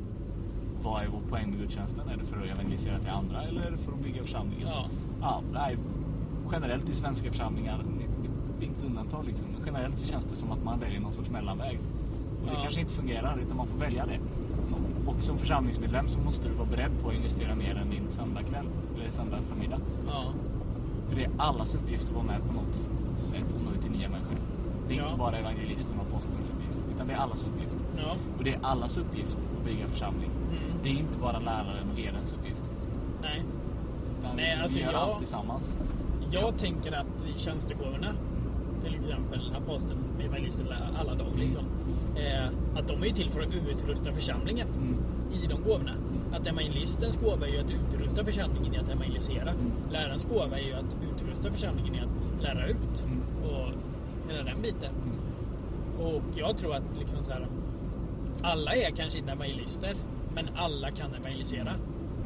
[0.83, 2.09] Vad är vår poäng med gudstjänsten?
[2.09, 4.67] Är det för att evangelisera till andra eller är det för att bygga församlingen?
[4.67, 4.85] Ja.
[5.21, 5.77] Ja, nej,
[6.51, 9.47] generellt i svenska församlingar, det, finns undantag liksom.
[9.65, 11.79] Generellt så känns det som att man väljer någon sorts mellanväg.
[12.41, 12.61] Och det Ja.
[12.61, 14.19] kanske inte fungerar utan man får välja det.
[15.05, 18.65] Och som församlingsmedlem så måste du vara beredd på att investera mer än din söndagkväll
[18.95, 19.79] eller söndag förmiddag.
[20.07, 20.23] Ja.
[21.09, 22.75] För det är allas uppgift att vara med på något
[23.15, 24.37] sätt och nå ut till nya människor.
[24.87, 25.03] Det är Ja.
[25.03, 27.75] inte bara evangelisten och apostelns uppgift, utan det är allas uppgift.
[27.97, 28.15] Ja.
[28.37, 30.29] Och det är allas uppgift att bygga församling.
[30.51, 30.79] Mm.
[30.83, 32.63] Det är inte bara läraren och herdens uppgift.
[33.21, 33.43] Nej.
[34.19, 35.75] Utan Nej, alltså vi gör jag- allt tillsammans.
[36.31, 38.13] Jag tänker att tjänstegåvorna,
[38.83, 40.67] till exempel aposteln, evangelisten,
[40.99, 41.39] alla de Mm.
[41.39, 41.65] liksom,
[42.15, 42.47] eh,
[42.79, 44.97] att de är ju till för att utrusta församlingen Mm.
[45.43, 45.91] i de gåvorna.
[46.33, 49.49] Att evangelistens gåva är ju att utrusta församlingen i att evangelisera.
[49.49, 49.71] Mm.
[49.91, 53.03] Lärarens gåva är ju att utrusta församlingen i att lära ut.
[53.05, 53.21] Mm.
[53.43, 53.69] Och
[54.31, 54.91] hela den biten.
[55.03, 56.07] Mm.
[56.15, 57.47] Och jag tror att liksom så här,
[58.41, 59.95] alla är kanske inte evangelister,
[60.35, 61.73] men alla kan evangelisera.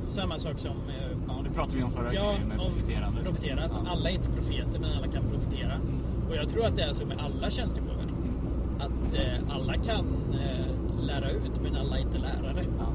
[0.08, 3.24] Samma sak som eh, Ja, det pratade vi om förra Ja, veckan med om profeterandet.
[3.24, 3.64] profetera.
[3.64, 3.92] Att Ja.
[3.92, 5.74] Alla är inte profeter, men alla kan profetera.
[5.74, 6.00] Mm.
[6.30, 8.02] Och jag tror att det är så med alla tjänstegåvor.
[8.02, 8.36] Mm.
[8.80, 12.66] Att eh, alla kan eh, lära ut, men alla är inte lärare.
[12.80, 12.88] Ja,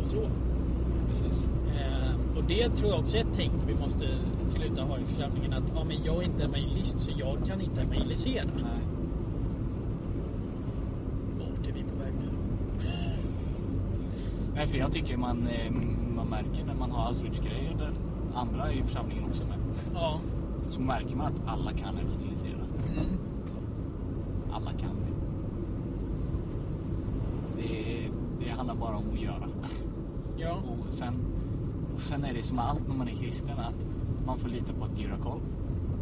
[0.00, 0.28] Och så.
[1.10, 1.48] precis.
[1.76, 4.08] Eh, och det tror jag också är ett tänk vi måste
[4.48, 5.52] sluta ha i församlingen.
[5.52, 8.44] Att ja, men jag är inte evangelist, så jag kan inte evangelisera.
[8.56, 8.82] Nej.
[11.38, 12.28] Vart är vi på väg nu?
[14.54, 15.72] Nej, för jag tycker man, eh,
[16.16, 17.92] man märker när man har outreach-grejer där
[18.34, 19.58] andra i församlingen också med.
[19.94, 20.20] Ja.
[20.62, 22.64] Så märker man att alla kan evangelisera.
[22.92, 23.06] Mm.
[24.52, 25.12] Alla kan det.
[27.62, 28.08] Det,
[28.40, 29.48] det handlar bara om att göra.
[30.36, 30.52] Ja.
[30.52, 31.14] Och sen,
[31.94, 33.86] och sen är det som allt när man är kristen att
[34.26, 35.40] man får lita på att Gud har koll.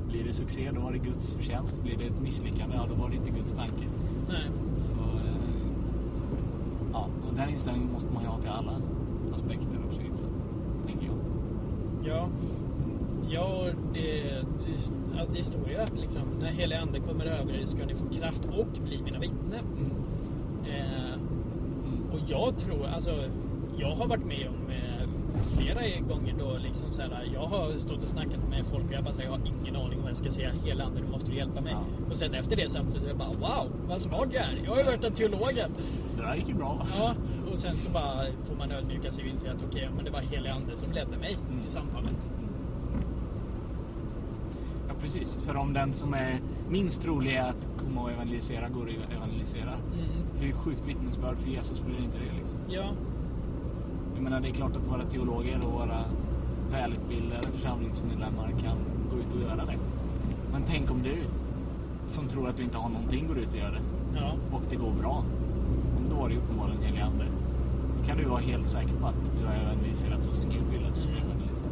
[0.09, 1.83] Blir det succé, då var det Guds förtjänst.
[1.83, 3.85] Blir det ett misslyckande, ja då var det inte Guds tanke.
[4.29, 4.47] Nej.
[4.77, 5.30] Så eh,
[7.41, 8.73] den inställningen måste man ju ha till alla
[9.35, 10.21] aspekter av sitt
[10.87, 11.17] tänker jag.
[12.05, 12.29] Ja.
[13.29, 14.23] Ja, det,
[14.67, 18.09] det, det står ju att liksom, när helig ande kommer över er ska ni få
[18.09, 19.65] kraft och bli mina vittnen.
[19.79, 19.91] Mm.
[20.75, 21.15] Eh,
[21.85, 22.11] Mm.
[22.13, 23.11] och jag tror, alltså,
[23.77, 24.60] jag har varit med om
[25.43, 29.05] flera gånger då liksom så här, jag har stått och snackat med folk och jag
[29.05, 30.51] bara säger jag har ingen aning om vad jag ska säga.
[30.65, 31.73] Hela ande, du måste hjälpa mig.
[31.73, 31.85] Ja.
[32.11, 34.61] Och sen efter det samtidigt, jag bara wow, vad smart jag är.
[34.65, 35.71] Jag har ju varit en teologen.
[36.17, 36.87] Det där gick ju bra.
[36.99, 37.15] Ja,
[37.53, 40.21] och sen så bara får man ödmjuka sig och inse att okej, men det var
[40.21, 41.63] helig ande som ledde mig Mm.
[41.63, 42.31] till samtalet.
[44.89, 45.39] Ja, precis.
[45.47, 49.73] För om den som är minst trolig är att komma och evangelisera går och evangelisera.
[49.73, 50.07] Mm.
[50.41, 52.59] Hur sjukt vittnesbörd för Jesus blir inte det liksom?
[52.71, 52.91] Ja,
[54.21, 56.05] Jag menar, det är klart att våra teologer och våra
[56.71, 58.77] välutbildade församlingsmedlemmar kan
[59.11, 59.77] gå ut och göra det.
[60.53, 61.17] Men tänk om du,
[62.07, 63.81] som tror att du inte har någonting, går ut och gör det.
[64.19, 65.25] ja, Och det går bra.
[65.95, 67.25] Men då är det uppenbarligen helig ande.
[68.01, 70.87] Då kan du vara helt säker på att du har evangeliserat så som Gud vill
[70.87, 71.23] att du ska Mm.
[71.25, 71.69] evangelisera.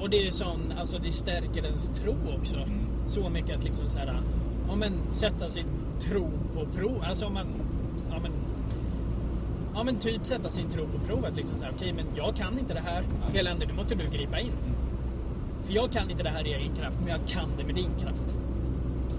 [0.00, 2.56] och det är sån, alltså det stärker ens tro också.
[2.56, 2.78] Mm.
[3.06, 4.20] Så mycket att liksom så här,
[4.68, 5.66] ja men sätta sin
[6.00, 7.02] tro på prov.
[7.08, 7.46] Alltså om man,
[9.74, 11.36] ja men typ sätta sin tro på provet.
[11.36, 13.02] Liksom så här, okej men jag kan inte det här.
[13.02, 13.32] Nej.
[13.32, 14.52] Hela ande, nu måste du gripa in.
[15.64, 17.90] För jag kan inte det här i egen kraft, men jag kan det med din
[18.00, 18.34] kraft.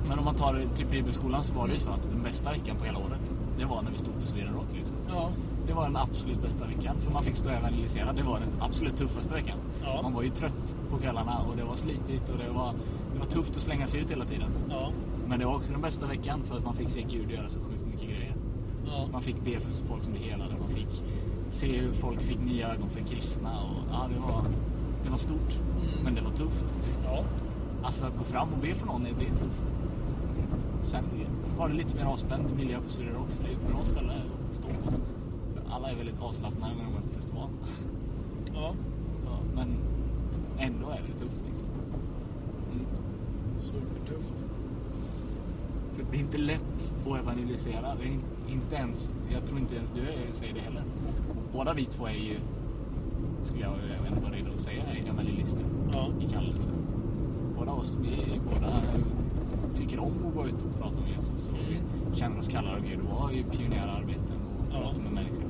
[0.07, 2.77] Men om man tar till bibelskolan så var det ju så att den bästa veckan
[2.77, 4.67] på hela året, det var när vi stod på Sweden Rock.
[4.73, 4.95] Liksom.
[5.09, 5.29] Ja.
[5.67, 8.13] Det var den absolut bästa veckan, för man fick stå och evangelisera.
[8.13, 9.57] Det var den absolut tuffaste veckan.
[9.83, 10.01] Ja.
[10.01, 12.73] Man var ju trött på kvällarna och det var slitigt och det var,
[13.13, 14.49] det var tufft att slänga sig ut hela tiden.
[14.69, 14.91] Ja.
[15.27, 17.59] Men det var också den bästa veckan för att man fick se Gud göra så
[17.59, 17.84] sjukt.
[18.87, 19.07] Ja.
[19.11, 20.55] Man fick be för folk som blev helade.
[20.59, 21.03] Man fick
[21.49, 23.61] se hur folk fick nya ögon för kristna.
[23.63, 24.43] Och, ja, det, var,
[25.03, 26.03] det var stort, Mm.
[26.03, 26.75] men det var tufft.
[27.05, 27.23] Ja.
[27.83, 29.73] Alltså att gå fram och be för någon, det är tufft.
[30.83, 31.03] Sen
[31.57, 34.13] var det lite mer avspänd miljö på Sweden Rock, så det är ett bra ställe
[34.49, 34.91] att stå på.
[35.69, 37.49] Alla är väldigt avslappnade när de är på festival.
[38.53, 38.73] Ja.
[39.23, 39.67] Så, men
[40.59, 41.67] ändå är det tufft liksom.
[42.73, 42.85] Mm.
[43.57, 44.45] Supertufft.
[45.95, 47.95] Så det är inte lätt att evangelisera.
[47.95, 50.01] Det är in- inte ens, jag tror inte ens du
[50.33, 50.83] säger det heller.
[51.53, 52.37] Båda vi två är ju,
[53.41, 53.73] skulle jag
[54.07, 56.09] ändå vara redo att säga, evangelister Ja.
[56.21, 56.73] i kallelsen.
[57.57, 58.81] Båda oss, vi båda
[59.75, 61.79] tycker om att gå ut och prata om Jesus och vi
[62.17, 64.79] känner oss kallade av Gud och har ju pionjärarbeten och Ja.
[64.81, 65.45] pratar med människor.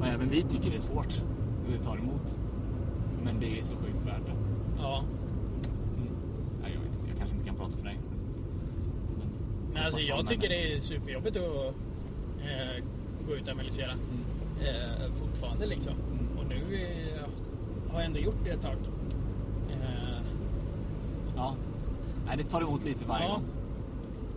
[0.00, 1.22] Och även vi tycker det är svårt,
[1.72, 2.38] det tar emot.
[3.24, 4.32] Men det är så sjukt värt det.
[4.78, 5.02] Ja.
[5.96, 6.08] Mm.
[6.62, 7.98] Nej, jag vet inte, jag kanske inte kan prata för dig.
[9.18, 9.28] Men,
[9.72, 11.74] Men alltså jag tycker det är superjobbigt att
[12.42, 12.84] eh,
[13.26, 13.90] gå ut och analysera.
[13.92, 14.24] Mm.
[14.60, 15.92] Eh, fortfarande liksom.
[16.12, 16.38] Mm.
[16.38, 17.20] Och nu eh,
[17.92, 18.76] har jag ändå gjort det ett tag.
[19.70, 20.22] Eh,
[21.36, 21.54] Ja.
[22.26, 23.32] Nej, det tar emot lite varje Ja.
[23.32, 23.42] gång.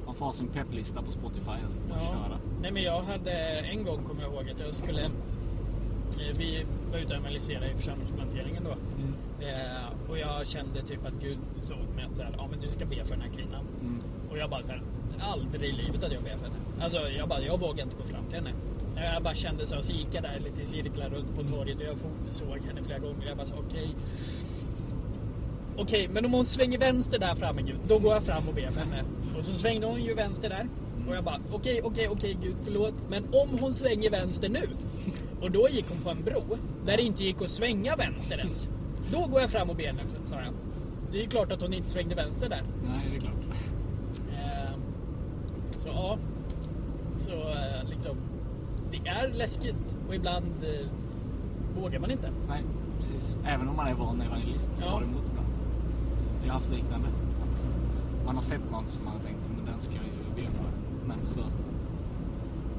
[0.05, 1.99] Man får ha sin pepplista på Spotify och så Ja.
[1.99, 2.37] köra.
[2.61, 6.97] Nej men jag hade en gång kommer jag ihåg att jag skulle eh, Vi var
[6.97, 8.71] ute och analyserade i församlingsplanteringen då.
[8.71, 9.13] Mm.
[9.39, 12.67] Eh, och jag kände typ att Gud såg mig att så här, ja men du
[12.71, 13.65] ska be för den här kvinnan.
[13.81, 14.01] Mm.
[14.31, 14.81] Och jag bara så här,
[15.21, 16.55] aldrig i livet att jag ber för henne.
[16.81, 18.51] Alltså jag bara, jag vågade inte gå fram till henne.
[19.13, 21.86] Jag bara kände så, så gick jag där lite i cirklar runt på torget och
[21.86, 21.97] jag
[22.29, 23.27] såg henne flera gånger.
[23.27, 23.95] Jag bara så, okej.
[25.77, 28.71] Okej, men om hon svänger vänster där framme Gud, då går jag fram och ber
[28.71, 29.03] för henne.
[29.38, 30.67] Och så svängde hon ju vänster där.
[31.07, 32.93] Och jag bara, okej, okej, okej Gud, förlåt.
[33.10, 34.69] Men om hon svänger vänster nu.
[35.41, 38.67] Och då gick hon på en bro, där det inte gick att svänga vänster ens.
[39.12, 40.53] Då går jag fram och ber henne, sa jag.
[41.12, 42.63] Det är ju klart att hon inte svängde vänster där.
[42.88, 43.34] Nej, det är klart.
[44.31, 44.71] Eh,
[45.81, 46.17] så ja,
[47.17, 48.17] så eh, liksom
[48.91, 50.87] det är läskigt och ibland eh,
[51.81, 52.31] vågar man inte.
[52.47, 52.63] Nej,
[52.99, 53.35] precis.
[53.45, 54.89] Även om man är van evangelist så Ja.
[54.89, 55.43] tar det emot bra.
[56.41, 57.07] Jag har haft liknande.
[57.43, 57.69] Att
[58.25, 60.65] man har sett någon som man har tänkt, men den ska jag ju be för.
[61.07, 61.39] Men så...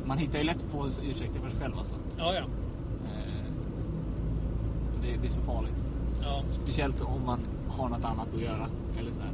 [0.04, 1.94] Man hittar ju lätt på ursäkter för sig själv alltså.
[2.18, 2.40] Ja, ja.
[3.04, 3.52] Eh,
[5.02, 5.82] Det, det är så farligt.
[6.22, 6.42] ja.
[6.62, 8.68] Speciellt om man har något annat att göra.
[8.98, 9.30] Eller så här.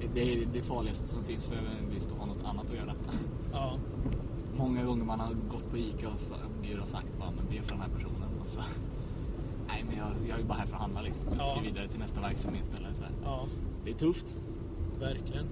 [0.00, 2.76] Det- Det är det farligaste som finns för en evangelist att ha något annat att
[2.76, 2.94] göra.
[3.52, 3.72] ja.
[4.58, 6.34] Många gånger man har gått på Ica och, sa-
[6.82, 8.28] och sagt bara, men be för den här personen.
[8.44, 8.60] Och så,
[9.68, 11.24] nej, men jag, jag är bara här för att handla liksom.
[11.26, 11.60] Jag ska Ja.
[11.64, 13.12] vidare till nästa verksamhet eller så här.
[13.24, 13.44] ja.
[13.84, 14.36] Det är tufft.
[15.00, 15.46] Verkligen.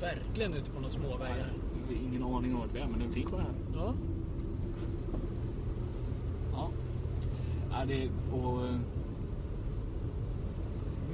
[0.00, 1.52] Verkligen ute på några små vägar.
[1.88, 3.44] Jag har ingen aning om vart vi är, men den finns här.
[3.74, 3.94] Ja.
[6.52, 6.68] Ja.
[7.70, 8.78] ja det, och, eh,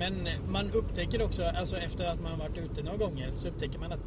[0.02, 3.92] Men man upptäcker också, alltså efter att man varit ute några gånger, så upptäcker man
[3.92, 4.00] att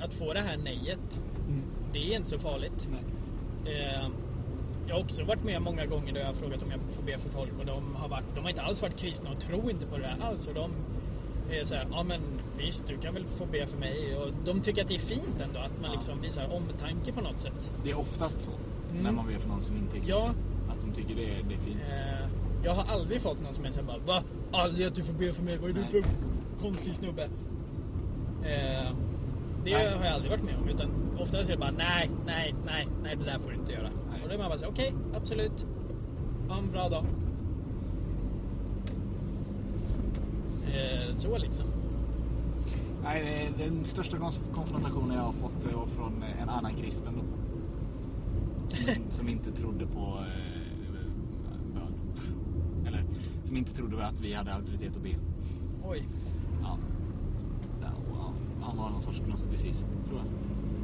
[0.00, 1.62] att få det här nejet, mm,
[1.92, 2.88] det är inte så farligt.
[3.66, 4.08] Eh,
[4.88, 7.18] jag har också varit med många gånger där jag har frågat om jag får be
[7.18, 9.86] för folk och de har, varit, de har inte alls varit kristna och tror inte
[9.86, 10.46] på det här alls.
[10.46, 10.70] Och de
[11.50, 12.20] är så här, ja men
[12.58, 14.16] visst du kan väl få be för mig.
[14.16, 15.96] Och de tycker att det är fint ändå att man Ja.
[15.96, 17.70] liksom visar omtanke på något sätt.
[17.84, 18.50] Det är oftast så.
[18.90, 19.02] Mm.
[19.02, 20.16] När man ber för någon som inte är kristen.
[20.18, 20.34] Ja.
[20.72, 21.80] Att de tycker det är, det är fint.
[21.92, 22.25] Eh,
[22.64, 24.22] jag har aldrig fått någon som är såhär bara Va?
[24.52, 26.04] Aldrig att du får be för mig, vad är du för
[26.60, 27.22] konstig snubbe?
[28.42, 28.90] Eh,
[29.64, 29.96] det Nej.
[29.96, 30.68] har jag aldrig varit med om.
[30.68, 33.90] Utan oftast är det bara nej, nej, nej, nej det där får du inte göra.
[34.10, 34.20] Nej.
[34.22, 35.66] Och då är man bara såhär, okej, absolut.
[36.48, 37.04] Ha en bra dag.
[40.66, 41.64] Eh, så liksom.
[43.02, 47.22] Nej, den största konf- konfrontationen jag har fått det var från en annan kristen då.
[48.76, 51.02] Som, som inte trodde på eh,
[51.74, 51.92] bön.
[52.86, 53.04] Eller
[53.46, 55.14] som inte trodde att vi hade auktoritet att be.
[55.84, 56.08] Oj.
[56.62, 56.78] Ja.
[57.80, 58.32] Ja, ja,
[58.62, 60.26] Han var någon sorts gnosticist, tror jag.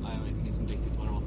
[0.02, 1.22] Nej, jag minns inte riktigt vad det var.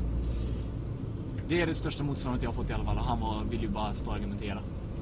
[1.47, 2.97] Det är det största motståndet jag har fått i alla fall.
[2.97, 4.59] Han var, ville ju bara stå och argumentera.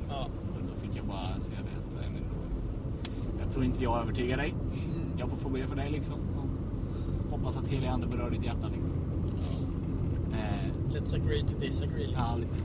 [0.09, 0.25] Ja.
[0.25, 2.23] Och då fick jag bara säga det att nej, men
[3.39, 4.49] jag tror inte jag övertygar dig.
[4.49, 5.09] Mm.
[5.17, 6.15] Jag får få be för dig liksom.
[6.35, 8.91] Och hoppas att helig ande berör ditt hjärta liksom.
[10.33, 12.07] Eh, Let's agree to disagree.
[12.07, 12.23] Liksom.
[12.23, 12.63] ja, lite så.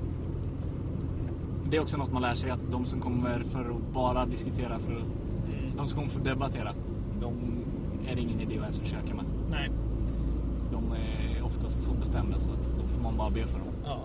[1.70, 4.78] Det är också något man lär sig att de som kommer för att bara diskutera,
[4.78, 5.76] för att, Mm.
[5.76, 6.74] de som kommer för att debattera,
[7.20, 7.32] de
[8.06, 9.24] är det ingen idé att ens försöka med.
[9.50, 9.70] Nej.
[10.72, 13.68] De är oftast så bestämda så att då får man bara be för dem.
[13.84, 13.98] Ja.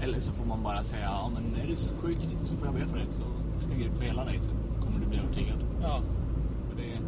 [0.00, 2.74] Eller så får man bara säga, ja men är du så sjuk så får jag
[2.74, 3.06] be för dig.
[3.10, 3.22] Så
[3.56, 4.50] ska Gud få hela dig så
[4.84, 5.58] kommer du bli övertygad.
[5.82, 6.00] Ja.
[6.70, 6.98] För det,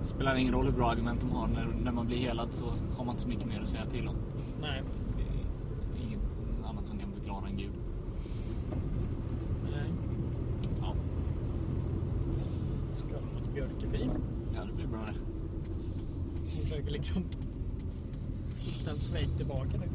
[0.00, 1.46] det spelar ingen roll hur bra argument de har.
[1.46, 2.64] När, när man blir helad så
[2.96, 4.14] har man inte så mycket mer att säga till om.
[4.60, 4.82] Nej.
[5.16, 6.20] Det är inget
[6.64, 7.70] annat som kan förklara en Gud.
[9.72, 9.90] Nej.
[10.80, 10.92] Ja,
[12.92, 14.10] Så kör de mot Björkeby.
[14.54, 15.14] ja det blir bra det.
[16.56, 16.64] Hon
[17.22, 17.44] försöker
[18.56, 19.86] liksom hitta en sväng tillbaka nu.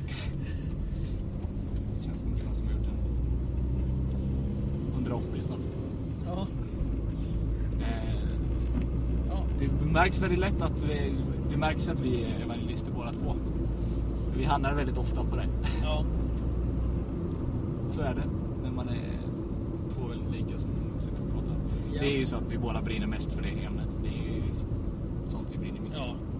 [2.05, 2.87] Känns nästan som jag gjort
[4.87, 5.59] en 180 snart.
[6.25, 6.47] Ja.
[7.81, 8.15] Eh,
[9.29, 9.43] Ja.
[9.59, 11.13] det märks väldigt lätt att vi,
[11.51, 13.35] det märks att vi är evangelister båda två.
[14.37, 15.47] Vi hamnar väldigt ofta på det.
[15.83, 16.03] Ja.
[17.89, 18.23] Så är det
[18.63, 19.19] när man är
[19.89, 21.55] två väldigt lika som sitter och pratar.
[21.93, 22.01] Ja.
[22.01, 23.99] Det är ju så att vi båda brinner mest för det ämnet.
[24.03, 24.43] Det är ju
[25.27, 26.05] sånt vi brinner mycket Ja.
[26.05, 26.30] för.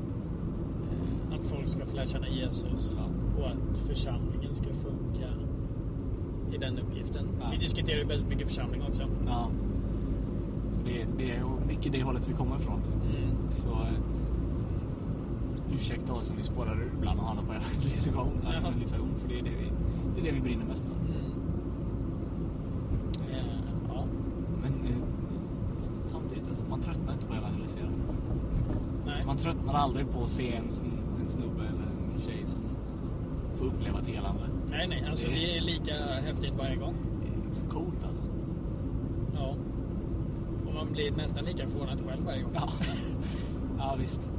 [1.41, 3.03] Att folk ska få lära känna Jesus Ja.
[3.43, 5.27] och att församlingen ska funka
[6.51, 7.27] i den uppgiften.
[7.41, 7.47] Ja.
[7.51, 9.03] Vi diskuterar ju väldigt mycket församling också.
[9.25, 9.49] Ja.
[10.85, 12.81] Det, det är mycket det hållet vi kommer ifrån.
[13.17, 13.35] Mm.
[13.51, 13.99] Så eh,
[15.75, 18.41] ursäkta oss om vi spårar ur ibland och hamnar på evangelisation.
[18.59, 19.71] Evangelisation för det är det, vi,
[20.15, 20.95] det är det vi brinner mest för.
[20.95, 21.31] Mm.
[23.31, 24.03] Eh, ja.
[24.61, 24.97] Men eh,
[26.05, 27.89] samtidigt, alltså, man tröttnar inte på att evangelisera.
[29.05, 29.25] Nej.
[29.25, 30.69] Man tröttnar aldrig på att se en
[31.31, 32.59] snubbe eller en tjej som
[33.55, 34.41] får uppleva ett helande.
[34.69, 35.03] nej, nej.
[35.09, 35.93] Alltså Det- är lika
[36.25, 36.95] häftigt varje gång.
[37.21, 38.23] Det är så coolt alltså.
[39.35, 39.55] Ja.
[40.67, 42.51] Och man blir nästan lika förvånad själv varje gång.
[42.55, 42.69] Ja,
[43.77, 44.29] ja visst.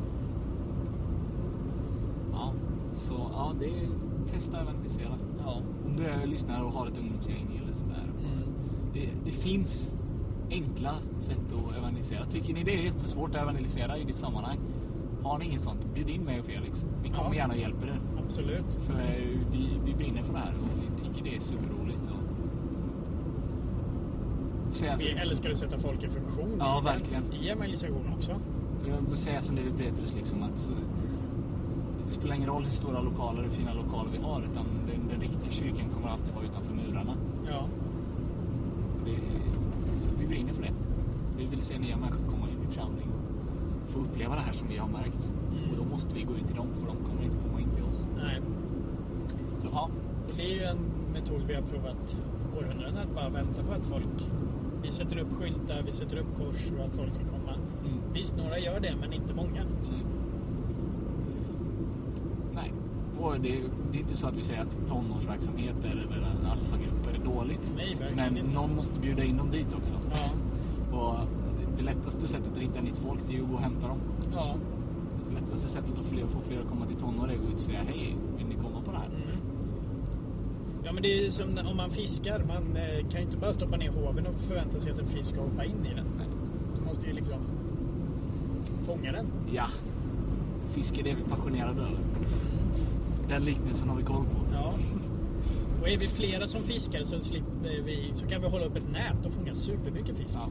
[2.33, 2.53] Ja,
[2.93, 3.89] så ja, det är
[4.27, 5.19] testa att evangelisera.
[5.45, 5.61] Ja.
[5.87, 8.05] Om du är lyssnare och har ett ungdomsgäng eller sådär.
[8.25, 8.49] Mm.
[8.95, 9.95] Det, det finns
[10.51, 12.27] enkla sätt att evangelisera.
[12.27, 14.59] Tycker ni det är jättesvårt att evangelisera i ditt sammanhang?
[15.25, 16.87] Har ni inget sånt, bjud in mig och Felix.
[17.03, 17.35] Vi kommer Ja.
[17.35, 18.01] gärna och hjälper er.
[18.25, 18.65] Absolut.
[18.87, 22.07] För eh, vi, vi brinner för det här och vi tycker det är superroligt.
[22.07, 22.19] Och...
[25.01, 27.23] Vi älskar att sätta folk i funktion Ja, i, verkligen.
[27.33, 28.33] i evangelisation också.
[28.89, 30.73] Jag vill säga som David Petrus liksom att så,
[32.07, 35.21] det spelar ingen roll hur stora lokaler, hur fina lokaler vi har utan den, den
[35.21, 37.15] riktiga kyrkan kommer alltid vara utanför murarna.
[37.49, 37.65] Ja.
[39.05, 39.19] Det,
[40.21, 40.73] vi brinner för det.
[41.39, 43.12] Vi vill se nya människor komma in i församling och
[43.89, 45.31] få uppleva det här som vi har märkt.
[45.71, 47.85] Och då måste vi gå ut till dem för de kommer inte komma in till
[47.85, 48.07] oss.
[48.17, 48.41] Nej.
[49.59, 49.89] Så ja,
[50.37, 50.79] Det är ju en
[51.13, 52.17] metod vi har provat
[52.59, 54.29] århundraden att bara vänta på att folk...
[54.83, 57.55] Vi sätter upp skyltar, vi sätter upp kors och att folk ska komma.
[57.85, 57.99] mm.
[58.15, 59.61] Visst, några gör det, men inte många.
[59.61, 60.07] Mm.
[62.55, 62.73] Nej,
[63.21, 63.61] och det,
[63.93, 67.73] det är inte så att vi säger att tonårsverksamheter eller alfagrupper är dåligt.
[67.77, 68.53] Nej, verkligen Men inte.
[68.55, 69.95] någon måste bjuda in dem dit också.
[70.11, 70.31] Ja.
[71.83, 73.99] Det lättaste sättet att hitta nytt folk det är ju att gå och hämta dem.
[74.33, 74.57] Ja.
[75.29, 77.55] Det lättaste sättet att fler, få fler att komma till tonår är att gå ut
[77.55, 79.07] och säga hej, vill ni komma på det här?
[79.07, 79.19] Mm.
[80.85, 82.45] Ja, men det är som om man fiskar.
[82.49, 85.31] Man eh, kan ju inte bara stoppa ner hoven och förvänta sig att en fisk
[85.31, 86.07] ska hoppa in i den.
[86.19, 86.27] Nej.
[86.75, 87.39] Du måste ju liksom
[88.87, 89.27] fånga den.
[89.53, 89.67] Ja,
[90.71, 91.99] fisk är det vi är passionerade över.
[93.29, 94.55] Den liknelsen har vi koll på.
[94.55, 94.75] Ja.
[95.81, 98.93] Och är vi flera som fiskar så, slipper vi, så kan vi hålla upp ett
[98.93, 100.39] nät och fånga supermycket fisk.
[100.41, 100.49] Ja,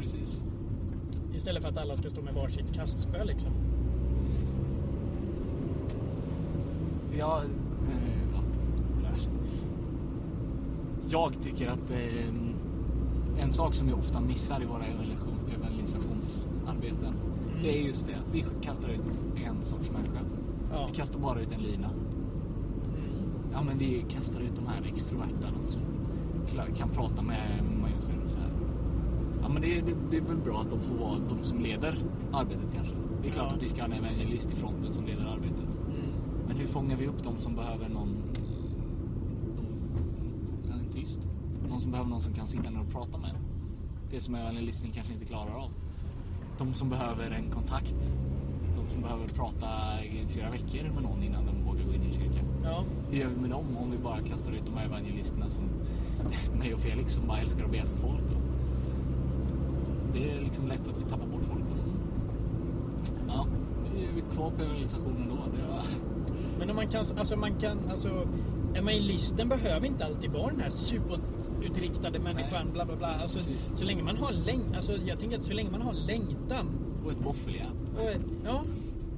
[0.00, 0.42] precis.
[1.40, 3.50] Istället för att alla ska stå med varsitt kastspö liksom.
[7.18, 8.42] Ja, eh, ja.
[11.08, 17.14] Jag tycker att eh, en sak som vi ofta missar i våra evangelisation- evangelisationsarbeten
[17.62, 19.12] det är just det att vi kastar ut
[19.46, 20.20] en sorts människa.
[20.72, 20.86] Ja.
[20.90, 21.88] Vi kastar bara ut en lina.
[21.88, 22.02] Mm.
[23.52, 25.80] Ja, men vi kastar ut de här extroverta, de som
[26.76, 28.50] kan prata med människor och så här.
[29.39, 31.98] Ja, men det, det, det är väl bra att de får vara de som leder
[32.32, 32.94] arbetet kanske.
[33.22, 33.56] Det är klart Ja.
[33.56, 35.74] att vi ska ha en evangelist i fronten som leder arbetet.
[35.88, 36.00] Mm.
[36.46, 38.16] Men hur fångar vi upp de som behöver någon...
[39.56, 41.28] De, en tyst.
[41.68, 43.34] Någon som behöver någon som kan sitta ner och prata med.
[44.10, 45.70] Det som evangelisten kanske inte klarar av.
[46.58, 48.14] De som behöver en kontakt.
[48.76, 49.66] De som behöver prata
[50.04, 52.40] i flera veckor med någon innan de vågar gå in i en kyrka.
[52.64, 52.84] Ja.
[53.10, 55.62] Hur gör vi med dem om vi bara kastar ut de här evangelisterna som
[56.58, 58.22] mig och Felix som bara älskar att be för folk?
[60.12, 61.64] Det är liksom lätt att vi tappar bort folk.
[63.28, 63.46] Ja,
[63.94, 65.36] vi är kvar på evangelisationen då.
[65.56, 65.82] Det var...
[66.58, 68.28] Men om man kan, alltså man kan, alltså
[68.74, 72.72] evangelisten behöver inte alltid vara den här superutriktade människan, Nej.
[72.72, 73.06] bla bla bla.
[73.08, 73.72] Alltså, Precis.
[73.74, 76.66] så länge man har läng, alltså jag tänker att så länge man har längtan
[77.04, 77.76] Och ett våffeljärn.
[77.98, 78.10] och,
[78.44, 78.62] ja,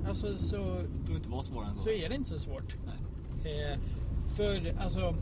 [0.08, 1.82] alltså så, Det behöver inte vara svårare än så.
[1.82, 2.76] så är det inte så svårt.
[2.86, 3.62] Nej.
[3.72, 3.78] Eh,
[4.36, 5.14] för alltså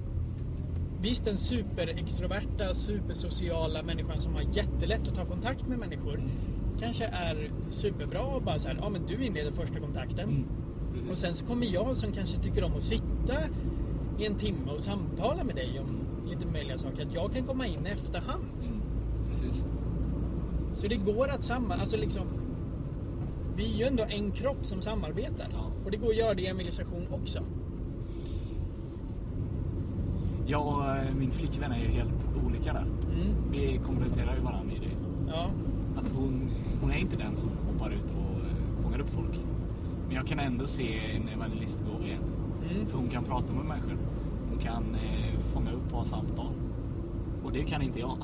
[1.02, 6.30] Visst den superextroverta, supersociala människan som har jättelätt att ta kontakt med människor Mm.
[6.80, 10.28] kanske är superbra och bara så här, ja men du inleder första kontakten.
[10.28, 10.44] Mm.
[10.92, 11.10] Precis.
[11.10, 13.34] Och sen så kommer jag som kanske tycker om att sitta
[14.18, 17.06] i en timme och samtala med dig om lite möjliga saker.
[17.06, 18.44] Att jag kan komma in i efterhand.
[18.62, 19.52] Mm.
[20.74, 22.26] Så det går att samma, alltså liksom
[23.56, 25.48] Vi är ju ändå en kropp som samarbetar.
[25.52, 25.72] Ja.
[25.84, 27.42] Och det går att göra det i emilisation också.
[30.50, 32.82] Jag och eh, min flickvän är ju helt olika där.
[32.82, 33.34] Mm.
[33.50, 34.96] Vi kompletterar ju varandra i det.
[35.28, 35.50] Ja.
[35.96, 39.38] Att hon, hon är inte den som hoppar ut och eh, fångar upp folk.
[40.06, 42.22] Men jag kan ändå se en evangelist gå igen.
[42.74, 42.86] Mm.
[42.86, 43.96] För hon kan prata med människor.
[44.50, 46.52] Hon kan eh, fånga upp och ha samtal.
[47.44, 48.16] Och det kan inte jag.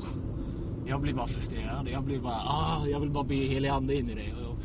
[0.85, 1.87] Jag blir bara frustrerad.
[1.87, 4.33] Jag blir bara, ah, jag vill bara be helig ande in i det.
[4.47, 4.55] Och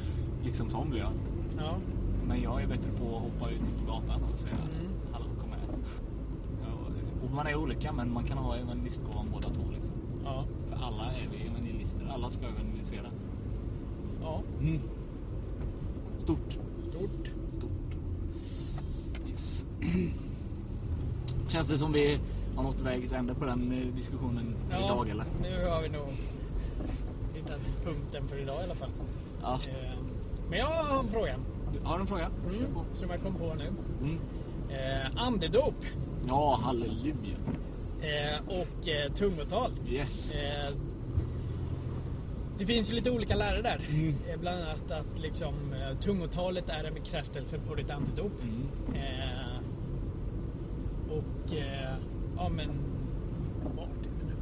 [0.44, 1.12] liksom sån blir jag.
[1.58, 1.74] Ja.
[2.26, 4.92] Men jag är bättre på att hoppa ut på gatan och säga, Mm.
[5.12, 5.60] hallå kom här.
[6.62, 6.68] Ja,
[7.21, 9.94] och man är olika men man kan ha evangelistgåvan båda två liksom.
[10.24, 10.44] Ja.
[10.68, 12.06] För alla är vi evangelister.
[12.14, 13.06] Alla ska evangelisera.
[14.22, 14.42] Ja.
[14.60, 14.80] Mm.
[16.16, 16.58] Stort.
[16.80, 17.30] Stort.
[17.52, 17.70] Stort.
[19.30, 19.64] Yes.
[21.48, 22.18] Känns det som vi
[22.56, 25.24] har nått vägs ände på den eh, diskussionen för Ja, idag eller?
[25.42, 26.06] nu har vi nog
[27.34, 28.90] hittat punkten för idag i alla fall.
[29.42, 29.54] Ja.
[29.68, 29.98] Eh,
[30.50, 31.36] Men jag har en fråga.
[31.84, 32.30] Har du en fråga?
[32.74, 32.84] På.
[32.94, 33.72] Som jag kom på nu.
[34.02, 34.18] Mm.
[34.68, 35.74] Eh, andedop
[36.28, 37.36] Ja, halleluja.
[38.00, 39.70] eh, och eh, tungotal.
[39.88, 40.34] Yes.
[40.34, 40.74] Eh,
[42.58, 43.80] det finns ju lite olika lärare där.
[43.90, 44.14] Mm.
[44.28, 45.54] Eh, bland annat att liksom,
[46.02, 48.32] tungotalet är en bekräftelse på ditt andedop.
[48.42, 48.68] Mm.
[51.10, 51.54] Och
[52.36, 52.68] ja men
[53.76, 54.34] vart är vi nu?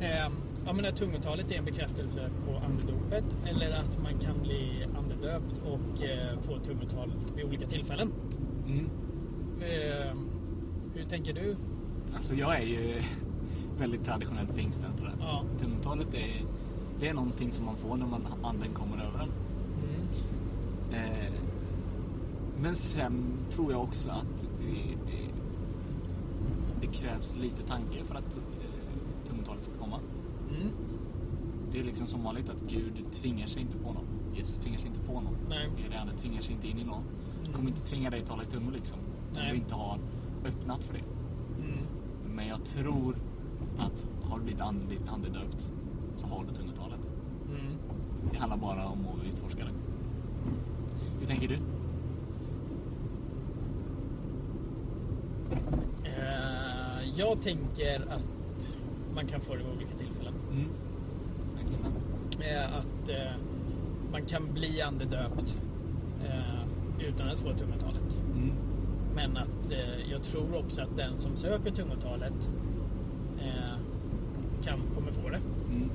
[0.00, 0.30] Här
[0.66, 5.62] ja men att tungotalet är en bekräftelse på andedopet eller att man kan bli andedöpt
[5.64, 8.12] och eh, få tungotal vid olika tillfällen.
[8.66, 8.90] Mm.
[9.64, 10.16] Eh,
[10.94, 11.56] hur tänker du?
[12.14, 13.02] Alltså jag är ju
[13.78, 15.14] väldigt traditionellt pingsten sådär.
[15.20, 15.44] Ja.
[15.58, 16.44] Tungotalet är,
[17.00, 19.30] det är någonting som man får när man, anden kommer över en.
[19.78, 21.04] Mm.
[21.04, 21.32] Eh,
[22.60, 25.30] men sen tror jag också att det, det,
[26.80, 28.42] det krävs lite tanke för att eh,
[29.28, 30.00] tungotalet ska komma.
[30.48, 30.68] Mm.
[31.72, 34.06] Det är liksom som vanligt att Gud tvingar sig inte på någon.
[34.36, 35.36] Jesus tvingar sig inte på någon.
[35.48, 35.70] Nej.
[35.76, 37.02] Helig Ande tvingar sig inte in i någon.
[37.54, 38.98] Kommer inte tvinga dig att tala i tungor liksom.
[39.34, 39.50] Nej.
[39.50, 39.98] du inte har
[40.46, 41.04] öppnat för det.
[41.64, 41.78] Mm.
[42.36, 43.16] Men jag tror
[43.78, 45.72] att har du blivit ande- andedöpt
[46.16, 47.00] så har du tungotalet.
[47.48, 47.72] Mm.
[48.32, 49.70] Det handlar bara om att utforska det.
[51.20, 51.58] Hur tänker du?
[56.04, 58.28] Eh, jag tänker att
[59.14, 60.34] man kan få det vid olika tillfällen.
[60.52, 60.68] Mm.
[62.40, 63.32] Eh, att eh,
[64.12, 65.56] man kan bli andedöpt
[66.98, 67.93] utan att få tungotalet.
[67.93, 67.93] Mm.
[69.14, 72.48] Men att eh, jag tror också att den som söker tungotalet
[73.38, 73.78] eh,
[74.64, 75.40] kan, kommer få det.
[75.70, 75.90] Mm.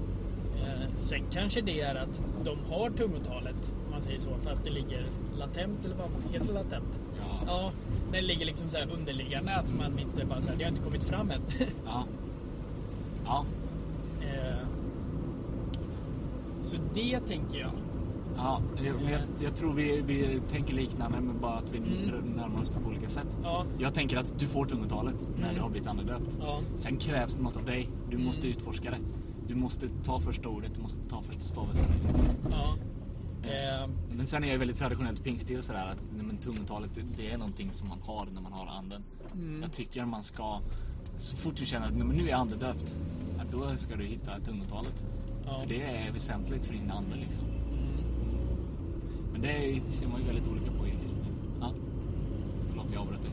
[0.63, 4.69] Eh, sen kanske det är att de har tungotalet, om man säger så, fast det
[4.69, 5.05] ligger
[5.37, 6.99] latent, eller vad heter det latent?
[7.19, 7.39] Ja.
[7.47, 7.71] Ja,
[8.11, 11.03] det ligger liksom så här underliggande, att man inte bara säger det har inte kommit
[11.03, 11.41] fram än.
[11.85, 12.03] Ja.
[13.25, 13.45] Ja.
[14.21, 14.65] eh,
[16.63, 17.71] så det tänker jag.
[18.43, 18.61] Ja.
[18.85, 22.25] Jag, men jag, jag tror vi, vi tänker liknande men bara att vi Mm.
[22.35, 23.37] närmar oss det på olika sätt.
[23.43, 25.55] Ja, Jag tänker att du får tungotalet när Mm.
[25.55, 26.37] du har blivit andedöpt.
[26.41, 27.89] ja, Sen krävs det något av dig.
[28.09, 28.27] Du Mm.
[28.27, 28.97] måste utforska det.
[29.47, 31.87] Du måste ta första ordet, du måste ta första stavelsen.
[32.51, 32.75] ja.
[33.43, 37.31] Eh, Men sen är jag väldigt traditionellt pingstil sådär att nej, men tungotalet det- det
[37.31, 39.03] är någonting som man har när man har anden.
[39.33, 40.59] mm, Jag tycker man ska,
[41.17, 42.97] så fort du känner att nej, men nu är jag andedöpt,
[43.37, 45.03] ja, då ska du hitta tungotalet.
[45.45, 45.59] ja.
[45.59, 47.43] För det är väsentligt för din ande liksom.
[49.41, 51.33] Men det ser man ju väldigt olika på i kristendom.
[51.61, 51.71] Ja.
[52.69, 53.31] Förlåt, jag avbröt dig.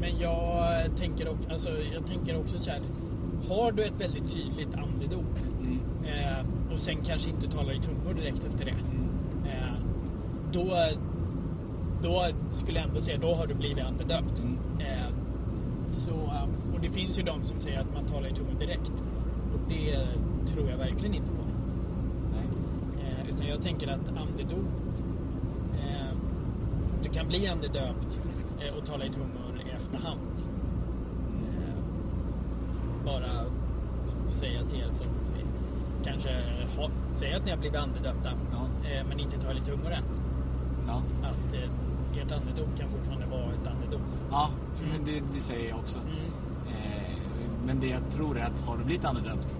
[0.00, 2.80] Men jag tänker, också, alltså, jag tänker också så här.
[3.48, 5.24] Har du ett väldigt tydligt andedop
[5.60, 5.78] Mm.
[6.04, 8.70] eh, och sen kanske inte talar i tungor direkt efter det.
[8.70, 9.08] Mm.
[9.46, 9.74] Eh,
[10.52, 10.76] då,
[12.02, 14.38] då skulle jag ändå säga, då har du blivit andedöpt.
[14.42, 14.58] Mm.
[14.80, 15.12] Eh,
[15.88, 18.92] så, eh, och det finns ju de som säger att man talar i tungor direkt.
[19.54, 19.98] Och det
[20.46, 21.37] tror jag verkligen inte på.
[23.38, 24.66] Utan jag tänker att andedop,
[25.74, 26.16] eh,
[27.02, 28.18] du kan bli andedöpt
[28.60, 30.20] eh, och tala i tungor i efterhand.
[31.48, 31.74] Eh,
[33.04, 33.30] bara
[34.30, 35.06] säga till er som
[36.04, 36.30] kanske
[36.76, 38.88] har, säger att ni har blivit andedöpta Ja.
[38.90, 40.04] eh, men inte talar i tungor än.
[40.86, 41.02] Ja.
[41.22, 44.02] Att eh, ert andedop kan fortfarande vara ett andedop.
[44.30, 44.50] Ja,
[44.92, 45.98] men det, det säger jag också.
[45.98, 46.14] Mm.
[46.68, 47.10] Eh,
[47.66, 49.58] men det jag tror är att har du blivit andedöpt,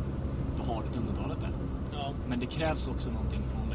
[0.57, 1.51] då har du tungotalet där.
[1.93, 2.12] Ja.
[2.29, 3.61] Men det krävs också någonting från.
[3.62, 3.67] Mm.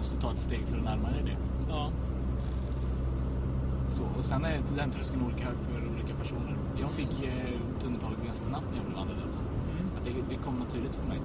[0.00, 1.36] Måste ta ett steg för att närma dig det.
[1.68, 1.90] Ja.
[3.88, 6.56] Så, och sen är den tröskeln olika hög för olika personer.
[6.80, 9.38] Jag fick eh, tungotalet ganska snabbt när jag blev andedöpt.
[9.72, 9.86] Mm.
[9.96, 11.20] Att det, det kom naturligt för mig.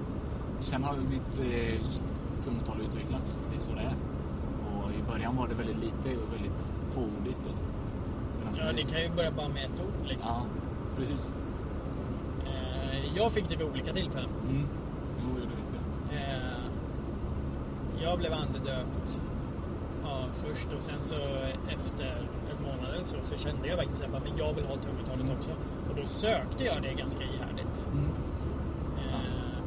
[0.60, 1.80] Sen har mitt eh,
[2.44, 3.38] tungotal utvecklats.
[3.50, 3.96] Det är så det är.
[4.66, 7.44] Och i början var det väldigt lite och väldigt fåordigt.
[8.58, 10.30] Ja, det kan ju börja bara med ett ord liksom.
[10.30, 10.42] Ja,
[10.96, 11.32] precis.
[12.46, 14.30] Eh, jag fick det vid olika tillfällen.
[14.50, 14.66] Mm.
[15.22, 15.46] Jo,
[18.06, 19.18] jag blev andedöpt
[20.02, 21.14] ja, först och sen så
[21.68, 22.16] efter
[22.50, 25.50] en månad eller så, så kände jag verkligen att men jag vill ha tungotalet också.
[25.90, 27.76] Och då sökte jag det ganska ihärdigt.
[27.92, 28.10] Mm.
[28.98, 29.58] Eh,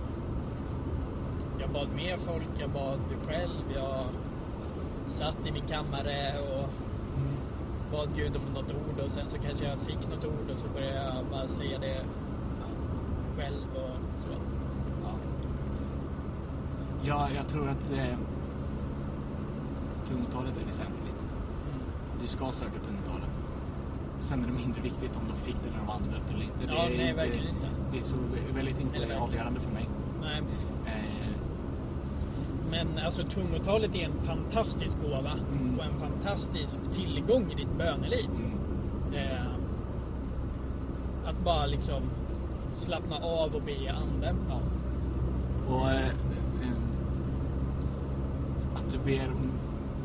[1.60, 4.06] jag bad med folk, jag bad själv, jag
[5.08, 6.70] satt i min kammare och
[7.18, 7.36] Mm.
[7.92, 10.68] bad Gud om något ord och sen så kanske jag fick något ord och så
[10.68, 12.02] började jag bara säga det
[13.38, 14.30] själv och så.
[17.04, 17.28] Ja.
[17.30, 18.16] Ja, jag tror att eh,
[20.08, 21.22] tungotalet är väsentligt.
[21.22, 21.80] Mm.
[22.22, 23.30] Du ska söka tungotalet.
[24.20, 26.64] Sen är det mindre viktigt om de fick det när de andedöpt eller inte.
[26.68, 27.68] Ja, det är nej, inte, verkligen inte.
[27.92, 28.16] Det är så
[28.54, 29.22] väldigt inte verkligen.
[29.22, 29.90] avgörande för mig.
[30.22, 30.42] Nej,
[30.86, 31.36] Eh,
[32.72, 35.80] men alltså tungotalet är en fantastisk gåva Mm.
[35.80, 38.30] och en fantastisk tillgång i ditt böneliv.
[38.36, 39.16] mm.
[39.26, 39.46] Eh,
[41.26, 42.02] att bara liksom
[42.72, 44.36] slappna av och be i anden.
[44.50, 44.60] Ja.
[45.74, 46.10] Och eh,
[48.90, 49.32] att du ber,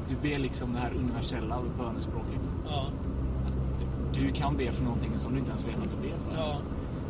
[0.08, 2.50] du ber liksom det här universella bönespråket.
[2.66, 2.86] Ja,
[3.46, 3.56] Att
[4.14, 6.36] du kan be för någonting som du inte ens vet att du ber för.
[6.48, 6.56] ja,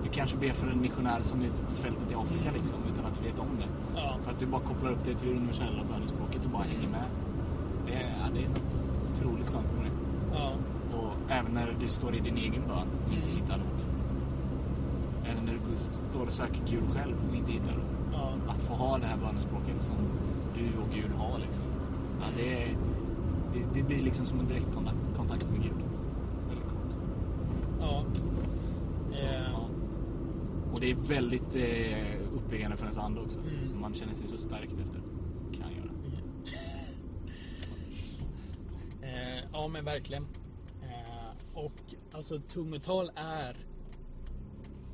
[0.03, 3.05] Du kanske ber för en missionär som är ute på fältet i Afrika liksom, utan
[3.07, 4.01] att du vet om det.
[4.01, 6.89] ja, För att du bara kopplar upp det till det universella bönespråket och bara hänger
[6.89, 7.05] med.
[7.87, 9.93] Det är, ja, det är något otroligt skönt med det.
[10.39, 10.53] ja,
[10.99, 13.37] Och även när du står i din egen bön och inte Mm.
[13.43, 13.81] hittar ord.
[15.25, 15.77] Även när du
[16.11, 17.95] står och söker Gud själv och inte hittar ord.
[18.13, 19.95] ja, Att få ha det här bönespråket som
[20.55, 21.65] du och Gud har liksom.
[22.21, 22.77] Ja, det, är,
[23.55, 25.73] det, det blir liksom som en direktkontakt kontakt med Gud.
[26.49, 26.97] Väldigt coolt.
[27.81, 28.05] ja.
[29.13, 29.69] Så, Eh, ja.
[30.73, 33.39] Och det är väldigt eh, uppiggande för ens ande också.
[33.41, 33.81] Mm.
[33.81, 35.01] Man känner sig så stärkt efter.
[35.53, 35.91] Kan jag göra.
[39.03, 40.23] Eh, ja men verkligen.
[40.83, 43.57] Eh, och alltså tungotal är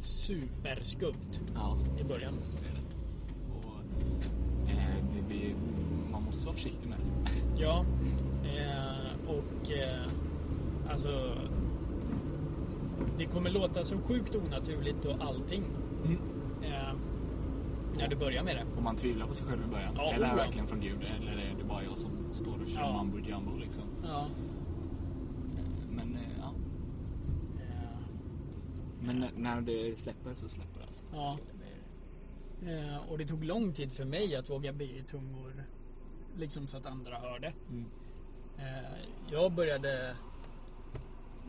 [0.01, 2.35] superskumt Ja, i början.
[2.63, 2.81] det är det.
[3.57, 5.55] Och, eh, det blir,
[6.13, 7.63] man måste vara försiktig med det.
[7.63, 7.85] Ja.
[8.45, 10.07] Eh, och eh,
[10.91, 11.35] alltså
[13.19, 15.65] det kommer låta så sjukt onaturligt och allting
[16.63, 16.93] eh,
[17.97, 18.65] när du börjar med det.
[18.77, 19.95] Och man tvivlar på sig själv i början.
[19.97, 20.43] Ja, är det här oja.
[20.45, 20.99] verkligen från Gud?
[21.21, 22.93] Eller är det bara jag som står och kör Ja.
[22.93, 23.85] mambo jumbo liksom?
[24.05, 24.27] Ja.
[25.91, 26.53] Men eh, ja.
[27.61, 27.99] Eh,
[29.01, 31.03] Men när- det släpper så släpper det alltså.
[31.13, 31.39] Ja.
[32.63, 35.65] Det är- eh, och det tog lång tid för mig att våga be i tungor.
[36.37, 37.53] Liksom så att andra hörde.
[37.69, 37.87] Mm.
[38.59, 38.99] Eh,
[39.31, 40.17] jag började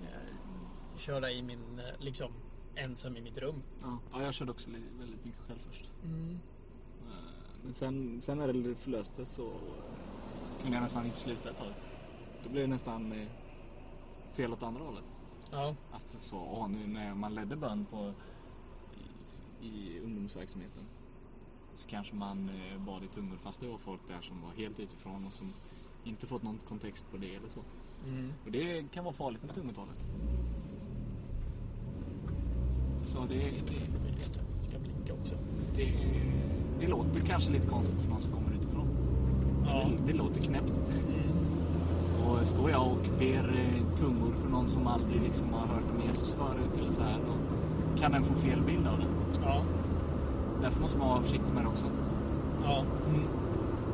[0.01, 2.31] eh, köra i min, eh, liksom
[2.75, 3.63] ensam i mitt rum.
[3.81, 3.97] Ja.
[4.11, 4.69] ja, jag körde också
[4.99, 5.89] väldigt mycket själv först.
[6.03, 6.39] Mm.
[7.63, 9.53] Men sen, sen när det förlöstes så
[10.61, 11.73] kunde jag nästan inte sluta ett tag.
[12.43, 13.27] Då blev det nästan
[14.33, 15.03] fel åt andra hållet.
[15.51, 18.13] Ja, Att så, åh, nu när man ledde bön på,
[19.61, 20.83] i, i ungdomsverksamheten
[21.75, 24.79] så kanske man eh, bad i tungor fast det var folk där som var helt
[24.79, 25.53] utifrån och som
[26.03, 27.59] inte fått någon kontext på det eller så.
[28.07, 28.33] mm.
[28.45, 30.07] Och det kan vara farligt med tungotalet.
[33.03, 34.67] Så det, det, just det.
[34.69, 35.35] Ska blinka också.
[35.75, 35.93] det,
[36.79, 38.87] det låter kanske lite konstigt för någon som kommer utifrån.
[39.65, 39.89] Ja.
[39.89, 40.77] Det, det låter knäppt.
[40.77, 42.27] Mm.
[42.27, 46.07] Och står jag och ber eh, tungor för någon som aldrig liksom har hört om
[46.07, 47.33] Jesus förut eller så här, då
[48.01, 49.07] kan den få fel bild av det.
[49.43, 49.63] Ja.
[50.61, 51.85] Därför måste man vara försiktig med det också.
[52.63, 52.83] Ja.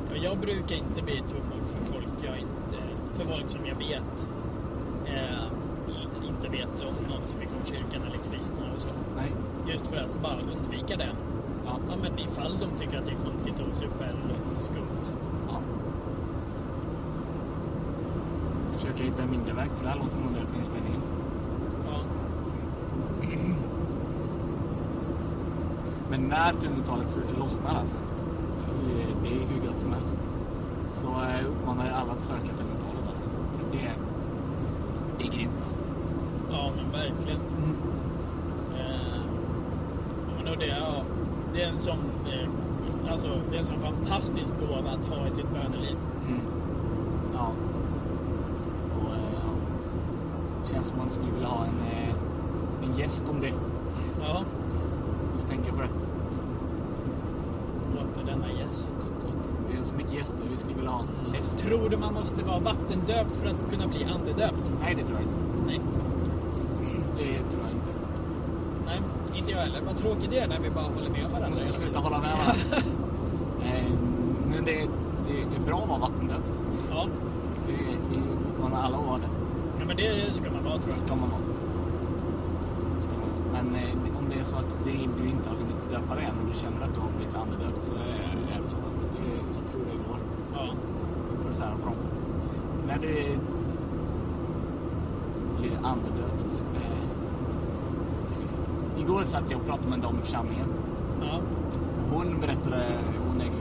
[0.10, 2.78] Ja, Jag brukar inte be i tungor för folk jag inte,
[3.14, 4.28] för folk som jag vet
[5.06, 5.48] eh,
[6.28, 8.88] inte vet om någon som är kyrkan eller kristna och så.
[9.16, 9.32] Nej.
[9.68, 11.10] Just för att bara undvika det.
[11.66, 11.80] Ja.
[11.90, 15.12] Ja, men ifall de tycker att det är konstigt och superskumt.
[15.48, 15.60] ja.
[18.72, 21.02] Jag försöker hitta en mindre väg för det här låter väldigt på inspelningen.
[21.86, 22.00] Ja.
[26.10, 27.98] Men när tungotalet lossnar alltså,
[29.24, 30.18] det är hur gott som helst.
[30.92, 33.24] Så eh, uppmanar jag alla att söka tungotalet alltså.
[33.72, 33.94] Det är,
[35.18, 35.76] det är grymt.
[36.52, 37.40] ja, men verkligen.
[38.78, 39.22] Eh,
[40.28, 41.04] ja, men det, ja,
[41.54, 42.50] det är en sån eh,
[43.12, 45.98] Alltså, det är en sån fantastisk gåva att ha i sitt böneliv.
[46.28, 46.42] Mm.
[47.34, 47.52] Ja.
[49.00, 49.50] Och, eh, ja.
[50.64, 52.16] Det känns som man skulle vilja ha en, eh,
[52.84, 53.54] en gäst om det.
[54.22, 54.44] Ja,
[55.42, 55.90] Så tänker jag på det.
[57.96, 58.96] låter denna gäst.
[59.72, 61.02] Det är så mycket gäster vi skulle vilja ha.
[61.34, 61.58] Gäst.
[61.58, 64.72] Tror du man måste vara vattendöpt för att kunna bli andedöpt?
[64.84, 65.66] Nej, det tror jag inte.
[65.68, 65.82] Nej.
[67.18, 67.92] Det tror jag inte.
[68.86, 69.02] Nej,
[69.34, 69.82] inte jag heller.
[69.86, 71.50] Vad tråkigt det är när vi bara håller med varandra.
[71.50, 72.54] måste sluta hålla med varandra.
[73.64, 73.92] Eh,
[74.50, 74.88] Men det,
[75.28, 76.62] det är bra att vara vattendöpt.
[76.90, 77.08] Ja.
[77.68, 78.22] Det är,
[78.62, 79.28] man har alla det.
[79.80, 80.98] ja, men det ska man vara tror Det jag.
[80.98, 81.42] ska man vara.
[82.98, 83.64] Det ska man vara.
[83.64, 86.38] Men eh, om det är så att det, du inte har hunnit döpa dig än
[86.40, 89.72] och du känner att du har blivit andedöpt så är, det så att det, jag
[89.72, 90.20] tror det går.
[90.54, 90.74] Ja.
[93.02, 93.38] det
[95.60, 96.64] blir andedöpt.
[96.76, 96.98] Eh,
[98.30, 98.56] ska vi se.
[99.02, 100.68] Igår satt jag och pratade med en dam i församlingen.
[101.22, 101.40] Ja.
[102.12, 102.86] Hon berättade,
[103.28, 103.52] hon är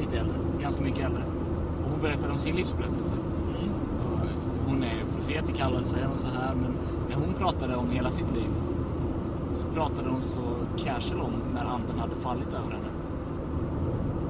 [0.00, 1.22] lite äldre, ganska mycket äldre.
[1.84, 3.14] Och hon berättade om sin livsberättelse.
[3.14, 3.74] Mm.
[4.00, 4.28] Och
[4.66, 6.74] Hon är profet i kallelse och så här, men
[7.08, 8.50] när hon pratade om hela sitt liv
[9.54, 10.40] så pratade hon så
[10.76, 12.90] casual om när anden hade fallit över henne.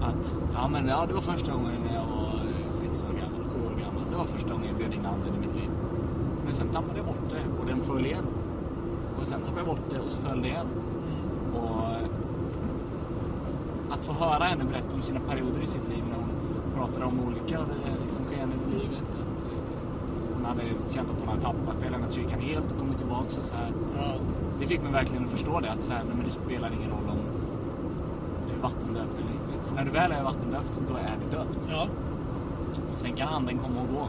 [0.00, 3.44] Att, ja men ja, det var första gången när jag var eh, sex år gammal,
[3.50, 4.04] sju år gammal.
[4.10, 5.70] Det var första gången jag bjöd in anden i mitt liv.
[6.44, 8.24] Men sen tappade jag bort det och den föll igen.
[9.20, 10.66] Och sen tappade jag bort det och så föll det igen.
[11.54, 12.08] Och eh,
[13.90, 16.30] att få höra henne berätta om sina perioder i sitt liv när hon
[16.74, 19.08] pratade om olika eh, liksom, skeenden i livet.
[19.20, 23.24] Att hon hade känt att hon hade tappat det, lämnat kyrkan helt och kommit tillbaka.
[23.24, 23.72] Och så här.
[24.60, 27.08] Det fick mig verkligen att förstå det, att så här, men det spelar ingen roll
[27.08, 27.18] om
[28.48, 29.68] du är vattendöpt eller inte.
[29.68, 31.68] För när du väl är vattendöpt, då är du döpt.
[31.70, 31.88] Ja.
[32.92, 34.08] Sen kan anden komma och gå.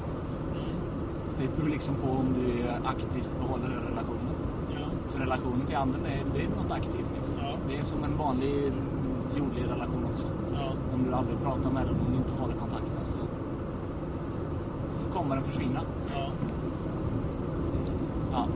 [1.39, 4.36] Det beror liksom på om du aktivt behåller den relationen.
[4.74, 4.86] Ja.
[5.10, 7.12] För relationen till anden, är, det är något aktivt.
[7.16, 7.36] Liksom.
[7.41, 7.58] Ja.
[7.70, 8.74] Det är som en vanlig
[9.38, 10.28] jordlig relation också.
[10.54, 10.72] Ja.
[10.93, 13.18] Om du aldrig pratar med den, om du inte håller kontakten så,
[14.93, 15.82] så kommer den försvinna.
[16.16, 16.28] Ja.
[18.32, 18.48] Ja,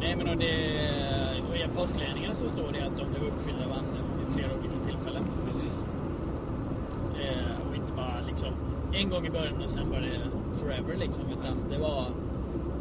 [0.00, 0.95] Nej men och det,
[1.76, 5.24] Apostlagärningarna så står det att de blev uppfyllda av anden vid flera olika tillfällen.
[5.46, 5.84] precis.
[7.24, 8.52] Eh, och inte bara liksom
[8.92, 10.20] en gång i början och sen var det
[10.58, 11.22] forever liksom.
[11.30, 12.04] Utan det var,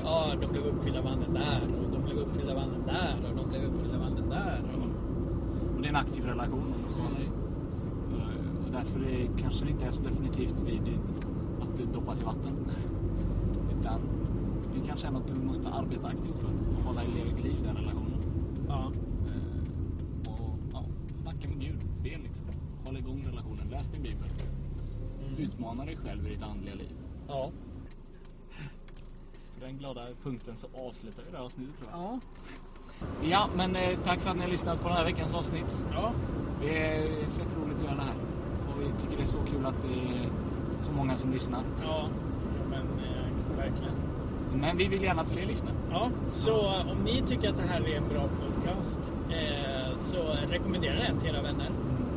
[0.03, 3.35] ja de blev uppfyllda av anden där och de blev uppfyllda av anden där och
[3.37, 4.61] de blev uppfyllda av anden där.
[4.77, 4.85] Och,
[5.75, 8.65] Och det är en aktiv relation om så Mm.
[8.65, 10.81] Och därför är det kanske inte är så definitivt vid
[11.61, 12.53] att du doppas i vatten.
[13.79, 13.99] Utan
[14.73, 16.49] det kanske är något du måste arbeta aktivt för.
[16.77, 17.07] Och hålla i
[17.43, 18.19] liv den relationen.
[18.67, 18.91] ja.
[19.27, 20.83] Eh, Och ja,
[22.03, 22.47] liksom.
[22.85, 23.67] Håll igång relationen.
[23.71, 24.29] Läs din bibel.
[25.27, 25.43] Mm.
[25.43, 26.95] Utmana dig själv i ditt andliga liv.
[27.27, 27.51] Ja.
[29.59, 31.99] På den glada punkten så avslutar vi det här avsnittet tror jag.
[32.01, 32.19] Ja.
[33.23, 35.77] Ja, men eh, tack för att ni har lyssnat på den här veckans avsnitt.
[35.91, 36.13] Ja.
[36.61, 38.15] Det är fett roligt att göra det här.
[38.67, 40.29] Och vi tycker det är så kul att det är
[40.81, 41.63] så många som lyssnar.
[41.87, 42.09] Ja.
[42.69, 43.93] Men eh, verkligen.
[44.53, 45.73] Men vi vill gärna att fler lyssnar.
[45.91, 48.99] Ja, så om ni tycker att det här är en bra podcast
[49.29, 50.17] eh, så
[50.49, 51.69] rekommendera den till era vänner.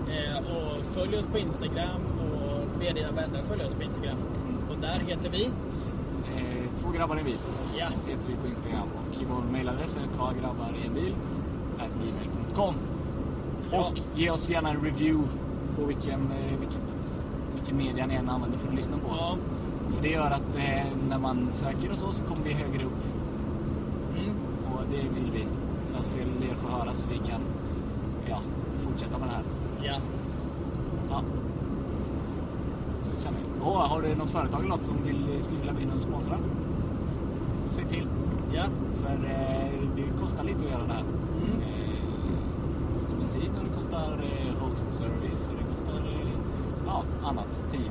[0.09, 4.17] Eh, och följ oss på Instagram och be dina vänner följa oss på Instagram.
[4.71, 5.45] Och där heter vi...
[6.37, 7.39] Eh, två grabbar i bil
[7.79, 8.89] Ja, heter vi på Instagram.
[8.99, 11.15] Och vår mailadress är två grabbar i en bil
[11.77, 12.75] gmail.com.
[13.73, 13.89] Ja.
[13.89, 15.29] Och ge oss gärna en review
[15.77, 16.81] på vilken, eh, vilken,
[17.55, 19.21] vilken media ni än använder för att lyssna på oss.
[19.31, 19.37] Ja.
[19.95, 23.05] För det gör att eh, när man söker hos oss kommer vi högre upp.
[24.19, 24.37] Mm.
[24.73, 25.47] Och det vill vi.
[25.87, 27.41] Så att fler får höra så vi kan
[28.39, 29.45] ja, fortsätta med det här.
[29.83, 30.01] Ja.
[31.11, 31.23] Ja.
[33.01, 33.65] Så känner vi.
[33.65, 36.39] Och har du något företag eller något som vill, skulle vilja bli och sponsra?
[37.67, 38.09] Så säg till.
[38.55, 38.65] Ja.
[38.95, 41.01] För eh, det kostar lite att göra det här.
[41.01, 41.63] Mm.
[41.63, 42.01] Eh,
[42.89, 46.31] det kostar bensin och det kostar eh, host service och det kostar eh,
[46.87, 47.65] ja, annat.
[47.71, 47.91] Tid.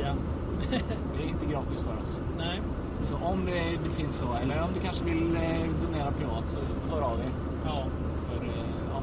[0.00, 0.14] Ja.
[1.16, 2.20] Det är inte gratis för oss.
[2.38, 2.60] Nej.
[3.00, 6.58] Så om det, det finns så, eller om du kanske vill eh, donera privat så
[6.90, 7.30] hör av er.
[7.64, 7.84] Ja.
[8.28, 9.00] För eh, ja,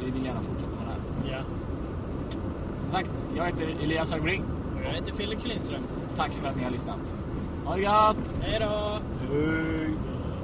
[0.00, 1.38] vi vill gärna fortsätta med det här.
[1.38, 1.44] Ja.
[2.80, 4.44] Som sagt, jag heter Elias Högbring.
[4.76, 5.82] Och jag heter Felix Lindström.
[6.16, 7.18] Tack för att ni har lyssnat.
[7.64, 8.36] Ha det gött!
[8.40, 8.98] Hej då!
[9.30, 9.90] Hej!